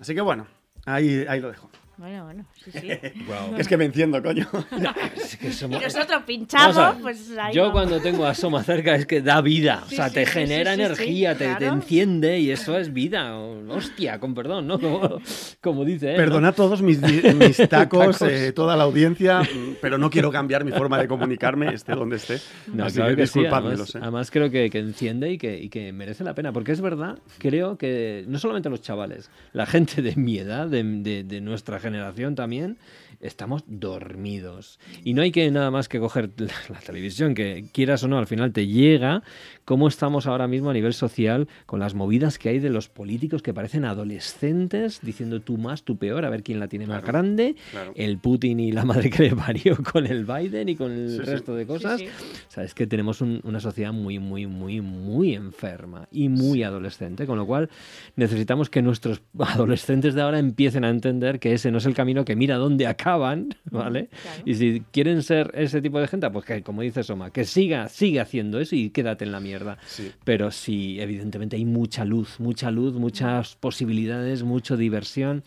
Así 0.00 0.14
que 0.14 0.20
bueno, 0.20 0.46
ahí, 0.84 1.24
ahí 1.28 1.40
lo 1.40 1.50
dejo. 1.50 1.70
Bueno, 1.96 2.24
bueno, 2.24 2.44
sí, 2.64 2.70
sí. 2.72 2.88
Guau. 3.26 3.56
Es 3.56 3.68
que 3.68 3.76
me 3.76 3.84
enciendo, 3.84 4.20
coño. 4.22 4.48
Es 5.16 5.36
que 5.36 5.52
somos- 5.52 5.80
Y 5.80 5.84
nosotros 5.84 6.08
Vamos 6.08 6.22
a 6.22 6.26
pinchamos, 6.26 6.76
ver, 6.76 7.02
pues 7.02 7.30
ahí 7.38 7.54
Yo 7.54 7.62
vamos. 7.62 7.72
cuando 7.74 8.00
tengo 8.00 8.26
a 8.26 8.34
Soma 8.34 8.62
cerca 8.64 8.94
es 8.96 9.06
que 9.06 9.20
da 9.22 9.40
vida, 9.40 9.84
Sí, 9.88 9.94
o 9.94 9.96
sea, 9.96 10.08
sí, 10.08 10.14
te 10.14 10.26
sí, 10.26 10.32
genera 10.32 10.74
energía, 10.74 11.32
sí, 11.32 11.38
te, 11.38 11.44
te 11.48 11.56
claro. 11.56 11.74
enciende 11.76 12.38
y 12.40 12.50
eso 12.50 12.76
es 12.78 12.92
vida. 12.92 13.36
Hostia, 13.36 14.18
con 14.18 14.34
perdón, 14.34 14.66
¿no? 14.66 14.78
Como, 14.80 15.20
como 15.60 15.84
dice 15.84 16.10
él. 16.10 16.16
¿no? 16.16 16.22
Perdona 16.24 16.48
a 16.48 16.52
todos 16.52 16.82
mis, 16.82 17.00
mis 17.34 17.56
tacos, 17.68 18.18
Tacos. 18.18 18.22
eh, 18.22 18.52
toda 18.52 18.76
la 18.76 18.84
audiencia, 18.84 19.42
pero 19.80 19.96
no 19.96 20.10
quiero 20.10 20.30
cambiar 20.32 20.64
mi 20.64 20.72
forma 20.72 20.98
de 20.98 21.06
comunicarme, 21.08 21.72
esté 21.72 21.92
donde 21.94 22.16
esté. 22.16 22.38
No, 22.72 22.84
Así 22.86 22.96
claro 22.96 23.16
que 23.16 23.24
que 23.24 23.48
además, 23.48 23.94
eh. 23.94 23.98
además 24.02 24.30
creo 24.30 24.50
que, 24.50 24.68
que 24.68 24.78
enciende 24.80 25.30
y 25.30 25.38
que, 25.38 25.56
y 25.58 25.68
que 25.68 25.92
merece 25.92 26.24
la 26.24 26.34
pena, 26.34 26.52
porque 26.52 26.72
es 26.72 26.80
verdad, 26.80 27.18
creo 27.38 27.78
que 27.78 28.24
no 28.26 28.38
solamente 28.38 28.68
los 28.68 28.80
chavales, 28.82 29.30
la 29.52 29.66
gente 29.66 30.02
de 30.02 30.16
mi 30.16 30.38
edad, 30.38 30.66
de, 30.66 30.82
de- 30.82 31.24
de 31.24 31.40
nuestra 31.40 31.78
generación 31.84 32.34
también, 32.34 32.78
estamos 33.20 33.62
dormidos. 33.66 34.80
Y 35.04 35.14
no 35.14 35.22
hay 35.22 35.30
que 35.30 35.50
nada 35.50 35.70
más 35.70 35.88
que 35.88 36.00
coger 36.00 36.30
la, 36.68 36.80
televisión, 36.80 37.34
que 37.34 37.66
quieras 37.72 38.02
o 38.02 38.08
no, 38.08 38.18
al 38.18 38.26
final 38.26 38.52
te 38.52 38.66
llega 38.66 39.22
cómo 39.64 39.88
estamos 39.88 40.26
ahora 40.26 40.46
mismo 40.46 40.70
a 40.70 40.72
nivel 40.72 40.92
social 40.94 41.48
con 41.66 41.80
las 41.80 41.94
movidas 41.94 42.38
que 42.38 42.48
hay 42.50 42.58
de 42.58 42.70
los 42.70 42.88
políticos 42.88 43.42
que 43.42 43.54
parecen 43.54 43.84
adolescentes 43.84 45.00
diciendo 45.02 45.40
tú 45.40 45.56
más, 45.58 45.82
tú 45.82 45.96
peor, 45.96 46.24
a 46.24 46.30
ver 46.30 46.42
quién 46.42 46.60
la 46.60 46.68
tiene 46.68 46.86
más 46.86 46.98
Claro, 47.02 47.06
grande, 47.12 47.56
claro. 47.70 47.92
el 47.96 48.18
Putin 48.18 48.60
y 48.60 48.72
la 48.72 48.84
madre 48.84 49.10
que 49.10 49.24
le 49.24 49.36
parió 49.36 49.76
con 49.92 50.06
el 50.06 50.24
Biden 50.24 50.68
y 50.68 50.76
con 50.76 50.92
el 50.92 51.10
Sí, 51.10 51.16
sí. 51.16 51.22
resto 51.22 51.54
de 51.54 51.66
cosas. 51.66 52.00
sí. 52.00 52.06
O 52.06 52.50
sea, 52.50 52.64
es 52.64 52.74
que 52.74 52.86
tenemos 52.86 53.20
un- 53.20 53.40
una 53.44 53.60
sociedad 53.60 53.92
muy, 53.92 54.18
muy, 54.18 54.46
muy, 54.46 54.80
muy 54.80 55.34
enferma 55.34 56.08
y 56.12 56.28
muy 56.28 56.62
adolescente, 56.62 57.26
con 57.26 57.38
lo 57.38 57.46
cual 57.46 57.68
necesitamos 58.16 58.70
que 58.70 58.82
nuestros 58.82 59.22
adolescentes 59.38 60.14
de 60.14 60.22
ahora 60.22 60.38
empiecen 60.38 60.84
a 60.84 60.90
entender 60.90 61.38
que 61.40 61.52
ese 61.52 61.70
no 61.70 61.78
es 61.78 61.86
el 61.86 61.94
camino, 61.94 62.24
que 62.24 62.36
mira 62.36 62.56
dónde 62.56 62.86
acaban, 62.86 63.54
¿vale? 63.70 64.08
claro. 64.22 64.42
Y 64.44 64.54
si 64.54 64.82
quieren 64.92 65.22
ser 65.22 65.50
ese 65.54 65.80
tipo 65.82 65.98
de 66.00 66.08
gente, 66.08 66.28
pues 66.30 66.44
que, 66.44 66.62
como 66.62 66.82
dice 66.82 67.02
Soma, 67.02 67.30
que 67.30 67.44
siga, 67.44 67.88
sigue 67.88 68.20
haciendo 68.20 68.60
eso 68.60 68.76
y 68.76 68.90
quédate 68.90 69.24
en 69.24 69.32
la 69.32 69.40
mierda. 69.40 69.53
Sí. 69.86 70.12
Pero 70.24 70.50
sí, 70.50 71.00
evidentemente 71.00 71.56
hay 71.56 71.64
mucha 71.64 72.04
luz, 72.04 72.38
mucha 72.40 72.70
luz, 72.70 72.94
muchas 72.94 73.56
posibilidades, 73.56 74.42
mucha 74.42 74.76
diversión 74.76 75.42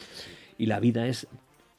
y 0.58 0.66
la 0.68 0.80
vida 0.80 1.08
es 1.08 1.28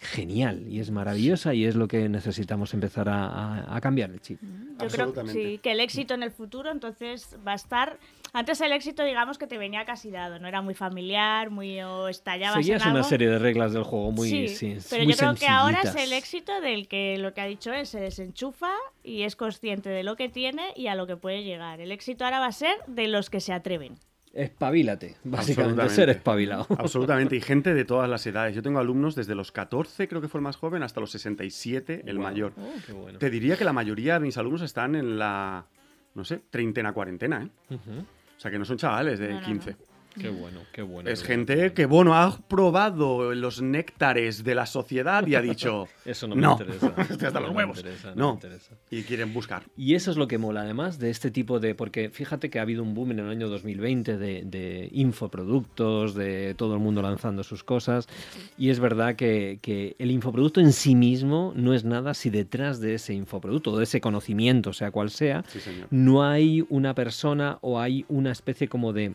genial 0.01 0.64
y 0.69 0.79
es 0.79 0.91
maravillosa 0.93 1.55
y 1.55 1.64
es 1.64 1.75
lo 1.75 1.88
que 1.88 2.09
necesitamos 2.09 2.73
empezar 2.73 3.09
a, 3.09 3.27
a- 3.27 3.77
a 3.77 3.81
cambiar 3.81 4.11
el 4.11 4.21
chip. 4.21 4.41
Yo 4.81 4.87
creo 4.88 5.12
sí, 5.27 5.59
que 5.61 5.73
el 5.73 5.81
éxito 5.81 6.14
en 6.14 6.23
el 6.23 6.31
futuro 6.31 6.71
entonces 6.71 7.37
va 7.47 7.53
a 7.53 7.57
estar... 7.57 7.99
Antes 8.33 8.61
el 8.61 8.73
éxito 8.73 9.05
digamos 9.05 9.38
que 9.38 9.47
te 9.47 9.59
venía 9.59 9.85
casi 9.85 10.11
dado, 10.11 10.38
no 10.38 10.49
era 10.49 10.62
muy 10.62 10.75
familiar, 10.75 11.51
muy 11.51 11.81
o 11.81 12.09
estallabas 12.09 12.57
Seguías 12.57 12.83
en 12.83 12.91
una 12.91 12.99
algo. 13.01 13.09
serie 13.09 13.29
de 13.29 13.38
reglas 13.38 13.73
del 13.73 13.83
juego 13.85 14.12
muy, 14.12 14.29
sí, 14.29 14.49
sí, 14.49 14.77
pero 14.91 15.05
muy 15.05 15.12
yo 15.12 15.19
creo 15.19 15.35
que 15.35 15.49
ahora 15.49 15.81
es 15.83 15.95
el 15.97 16.12
éxito 16.12 16.61
del 16.61 16.88
que 16.88 17.19
lo 17.19 17.35
que 17.35 17.41
ha 17.41 17.47
dicho 17.47 17.73
él 17.73 17.87
se 17.87 18.01
desenchufa 18.01 18.73
y 19.03 19.23
es 19.23 19.37
consciente 19.37 19.88
de 19.88 20.03
lo 20.03 20.17
que 20.17 20.29
tiene 20.29 20.73
y 20.77 20.88
a 20.88 20.95
lo 20.95 21.07
que 21.07 21.17
puede 21.17 21.43
llegar. 21.45 21.81
El 21.81 21.93
éxito 21.93 22.25
ahora 22.25 22.41
va 22.41 22.47
a 22.47 22.53
ser 22.53 22.77
de 22.87 23.09
los 23.09 23.31
que 23.31 23.41
se 23.41 23.53
atreven. 23.53 23.99
Espabilate, 24.35 25.17
básicamente, 25.25 25.83
Absolutamente. 25.83 25.95
ser 25.95 26.09
espabilado. 26.11 26.67
Absolutamente, 26.79 27.35
y 27.35 27.41
gente 27.41 27.73
de 27.75 27.85
todas 27.85 28.09
las 28.09 28.27
edades. 28.27 28.55
Yo 28.55 28.62
tengo 28.62 28.79
alumnos 28.79 29.14
desde 29.14 29.35
los 29.35 29.51
14, 29.53 30.07
creo 30.07 30.21
que 30.21 30.29
fue 30.29 30.38
el 30.38 30.43
más 30.45 30.57
joven, 30.57 30.83
hasta 30.83 31.01
los 31.01 31.11
67, 31.11 32.03
el 32.07 32.17
Guau. 32.19 32.29
mayor. 32.31 32.53
Oh, 32.59 32.73
qué 32.87 32.93
bueno. 32.93 33.19
Te 33.19 33.31
diría 33.31 33.57
que 33.57 33.64
la 33.64 33.73
mayoría 33.73 34.14
de 34.14 34.21
mis 34.21 34.37
alumnos 34.37 34.62
están 34.62 34.95
en 34.95 35.19
la, 35.19 35.67
no 36.14 36.25
sé, 36.25 36.41
treintena, 36.51 36.93
cuarentena, 36.93 37.43
¿eh? 37.71 37.75
Ujú. 37.75 38.05
O 38.38 38.40
sea, 38.40 38.53
que 38.53 38.59
no 38.59 38.64
son 38.64 38.77
chavales 38.77 39.18
de 39.18 39.31
No, 39.31 39.40
no, 39.40 39.46
15. 39.46 39.77
Qué 40.21 40.29
bueno, 40.31 40.61
qué 40.73 40.83
bueno. 40.83 41.09
Es 41.11 41.21
qué 41.23 41.27
gente 41.29 41.55
bueno. 41.57 41.75
que, 41.75 41.87
bueno, 41.87 42.14
ha 42.14 42.37
probado 42.49 43.35
los 43.35 43.62
néctares 43.62 44.42
de 44.42 44.55
la 44.55 44.66
sociedad 44.66 45.27
y 45.27 45.35
ha 45.37 45.40
dicho, 45.42 45.87
Eso 46.05 46.27
no 46.27 46.35
me 46.35 46.42
no, 46.42 46.53
interesa. 46.53 46.87
hasta 46.99 47.31
los 47.40 47.42
No 47.42 47.49
me 47.51 47.57
huevos. 47.59 47.79
interesa, 47.79 48.09
no 48.11 48.14
No, 48.16 48.29
me 48.31 48.35
interesa. 48.35 48.75
y 48.90 49.03
quieren 49.03 49.33
buscar. 49.33 49.62
Y 49.77 49.94
eso 49.94 50.11
es 50.11 50.16
lo 50.16 50.27
que 50.27 50.38
mola, 50.38 50.62
además 50.62 50.99
de 50.99 51.11
este 51.11 51.31
tipo 51.31 51.61
de. 51.61 51.75
Porque 51.75 52.11
fíjate 52.11 52.51
que 52.51 52.59
ha 52.59 52.62
habido 52.62 52.83
un 52.83 52.94
boom 52.94 53.12
en 53.12 53.21
el 53.21 53.29
año 53.29 53.49
2020 53.49 54.18
de, 54.18 54.42
de 54.44 54.88
infoproductos, 54.92 56.14
de 56.14 56.55
todo 56.57 56.75
el 56.75 56.81
mundo 56.81 57.03
lanzando 57.03 57.44
sus 57.44 57.62
cosas. 57.62 58.09
Y 58.57 58.71
es 58.71 58.81
verdad 58.81 59.14
que, 59.14 59.59
que 59.62 59.94
el 59.99 60.11
infoproducto 60.11 60.61
en 60.61 60.73
sí 60.73 60.94
mismo 60.94 61.53
no 61.55 61.75
es 61.75 61.85
nada 61.85 62.14
si 62.14 62.31
detrás 62.31 62.81
de 62.81 62.94
ese 62.94 63.14
infoproducto, 63.14 63.77
de 63.77 63.85
ese 63.85 64.01
conocimiento, 64.01 64.73
sea 64.73 64.90
cual 64.90 65.11
sea, 65.11 65.44
Sí, 65.49 65.61
no 65.90 66.25
hay 66.25 66.64
una 66.68 66.94
persona 66.94 67.59
o 67.61 67.79
hay 67.81 68.05
una 68.09 68.33
especie 68.33 68.68
como 68.68 68.92
de 68.92 69.14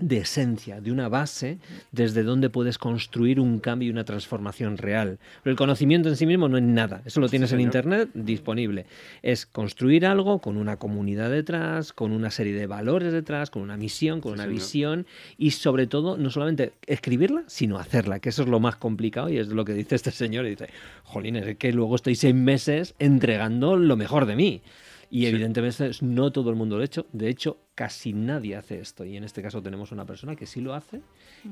de 0.00 0.18
esencia, 0.18 0.80
de 0.80 0.90
una 0.90 1.08
base 1.08 1.58
desde 1.92 2.22
donde 2.22 2.50
puedes 2.50 2.78
construir 2.78 3.38
un 3.38 3.58
cambio 3.60 3.88
y 3.88 3.90
una 3.92 4.04
transformación 4.04 4.76
real. 4.76 5.18
Pero 5.42 5.52
el 5.52 5.56
conocimiento 5.56 6.08
en 6.08 6.16
sí 6.16 6.26
mismo 6.26 6.48
no 6.48 6.56
es 6.56 6.62
nada, 6.64 7.02
eso 7.04 7.20
lo 7.20 7.28
tienes 7.28 7.52
en. 7.52 7.60
Internet 7.60 8.08
disponible. 8.14 8.86
Es 9.22 9.44
construir 9.46 10.06
algo 10.06 10.38
con 10.40 10.56
una 10.56 10.76
comunidad 10.76 11.30
detrás, 11.30 11.92
con 11.92 12.10
una 12.12 12.30
serie 12.30 12.54
de 12.54 12.66
valores 12.66 13.12
detrás, 13.12 13.50
con 13.50 13.62
una 13.62 13.76
misión, 13.76 14.20
con 14.20 14.32
Sí, 14.32 14.34
una 14.34 14.44
señor. 14.44 14.54
visión 14.54 15.06
y 15.36 15.50
sobre 15.52 15.86
todo 15.86 16.16
no 16.16 16.30
solamente 16.30 16.72
escribirla, 16.86 17.44
sino 17.46 17.78
hacerla, 17.78 18.18
que 18.18 18.30
eso 18.30 18.42
es 18.42 18.48
lo 18.48 18.58
más 18.60 18.76
complicado 18.76 19.28
y 19.28 19.38
es 19.38 19.48
lo 19.48 19.64
que 19.64 19.74
dice 19.74 19.94
este 19.94 20.10
señor. 20.10 20.46
Y 20.46 20.50
dice, 20.50 20.70
jolines, 21.04 21.46
es 21.46 21.56
que 21.58 21.72
luego 21.72 21.96
estoy 21.96 22.14
seis 22.14 22.34
meses 22.34 22.94
entregando 22.98 23.76
lo 23.76 23.96
mejor 23.96 24.26
de 24.26 24.36
mí. 24.36 24.62
Y 25.10 25.22
Sí. 25.22 25.26
evidentemente 25.26 25.90
no 26.02 26.30
todo 26.30 26.50
el 26.50 26.56
mundo 26.56 26.76
lo 26.76 26.82
ha 26.82 26.84
hecho. 26.84 27.06
De 27.12 27.28
hecho, 27.28 27.58
casi 27.74 28.12
nadie 28.12 28.54
hace 28.56 28.78
esto. 28.80 29.04
Y 29.04 29.16
en 29.16 29.24
este 29.24 29.42
caso 29.42 29.60
tenemos 29.62 29.90
una 29.92 30.04
persona 30.04 30.36
que 30.36 30.46
sí 30.46 30.60
lo 30.60 30.72
hace 30.74 31.00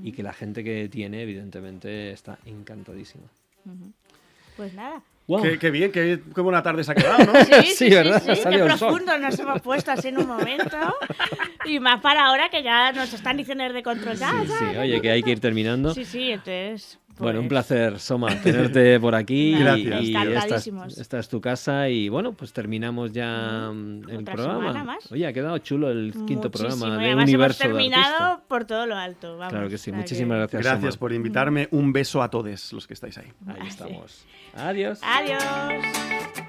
y 0.02 0.12
que 0.12 0.22
la 0.22 0.32
gente 0.32 0.62
que 0.62 0.88
tiene, 0.88 1.22
evidentemente, 1.22 2.12
está 2.12 2.38
encantadísima. 2.46 3.24
Pues 4.56 4.74
nada. 4.74 5.02
¡Guau! 5.26 5.42
Qué, 5.42 5.58
qué 5.58 5.70
bien, 5.70 5.92
qué, 5.92 6.22
qué 6.34 6.40
buena 6.40 6.62
tarde 6.62 6.82
se 6.84 6.92
ha 6.92 6.94
quedado, 6.94 7.18
¿no? 7.32 7.32
Sí, 7.44 7.52
sí, 7.52 7.62
Sí, 7.62 7.74
sí, 7.88 7.90
¿verdad? 7.90 8.22
sí, 8.24 8.30
Ha 8.30 8.36
salido 8.36 8.66
qué 8.66 8.72
el 8.72 8.78
sol. 8.78 8.88
profundo 8.88 9.18
nos 9.18 9.38
hemos 9.38 9.60
puesto 9.60 9.90
así 9.90 10.08
en 10.08 10.18
un 10.18 10.26
momento. 10.26 10.76
Y 11.66 11.80
más 11.80 12.00
para 12.00 12.26
ahora 12.26 12.48
que 12.48 12.62
ya 12.62 12.92
nos 12.92 13.12
están 13.12 13.36
diciendo 13.36 13.70
de 13.70 13.82
control. 13.82 14.16
Ya, 14.16 14.30
Sí, 14.42 14.48
ya, 14.48 14.58
sí, 14.58 14.76
oye, 14.78 15.00
que 15.02 15.10
hay 15.10 15.22
que 15.22 15.30
ir 15.32 15.40
terminando. 15.40 15.92
Sí, 15.92 16.04
sí, 16.06 16.30
entonces. 16.30 16.98
Bueno, 17.18 17.40
un 17.40 17.48
pues, 17.48 17.66
placer, 17.66 17.98
Soma, 17.98 18.28
tenerte 18.42 18.98
por 19.00 19.14
aquí. 19.14 19.56
Gracias. 19.58 20.02
Y 20.02 20.16
esta, 20.16 20.56
es- 20.56 20.98
esta 20.98 21.18
es 21.18 21.28
tu 21.28 21.40
casa 21.40 21.88
y 21.88 22.08
bueno, 22.08 22.32
pues 22.32 22.52
terminamos 22.52 23.12
ya 23.12 23.70
mm, 23.72 24.08
el 24.10 24.16
Otra 24.18 24.34
programa. 24.34 24.84
más. 24.84 25.10
Oye, 25.12 25.26
ha 25.26 25.32
quedado 25.32 25.58
chulo 25.58 25.90
el 25.90 26.12
quinto 26.26 26.48
muchísimo. 26.48 26.78
programa 26.80 27.04
Y 27.04 27.08
de 27.08 27.14
Universo 27.22 27.64
hemos 27.64 27.76
de 27.76 27.80
terminado 27.82 28.24
Artista. 28.24 28.48
por 28.48 28.64
todo 28.64 28.86
lo 28.86 28.96
alto. 28.96 29.36
vamos. 29.36 29.52
Claro 29.52 29.68
que 29.68 29.78
sí, 29.78 29.92
muchísimas 29.92 30.38
gracias. 30.38 30.62
Gracias 30.62 30.94
Soma. 30.94 31.00
por 31.00 31.12
invitarme. 31.12 31.68
Un 31.70 31.92
beso 31.92 32.22
a 32.22 32.30
todos 32.30 32.72
los 32.72 32.86
que 32.86 32.94
estáis 32.94 33.18
ahí. 33.18 33.32
Ahí 33.46 33.56
Ah, 33.60 33.66
estamos. 33.68 34.24
Adiós. 34.54 35.00
Adiós. 35.02 36.47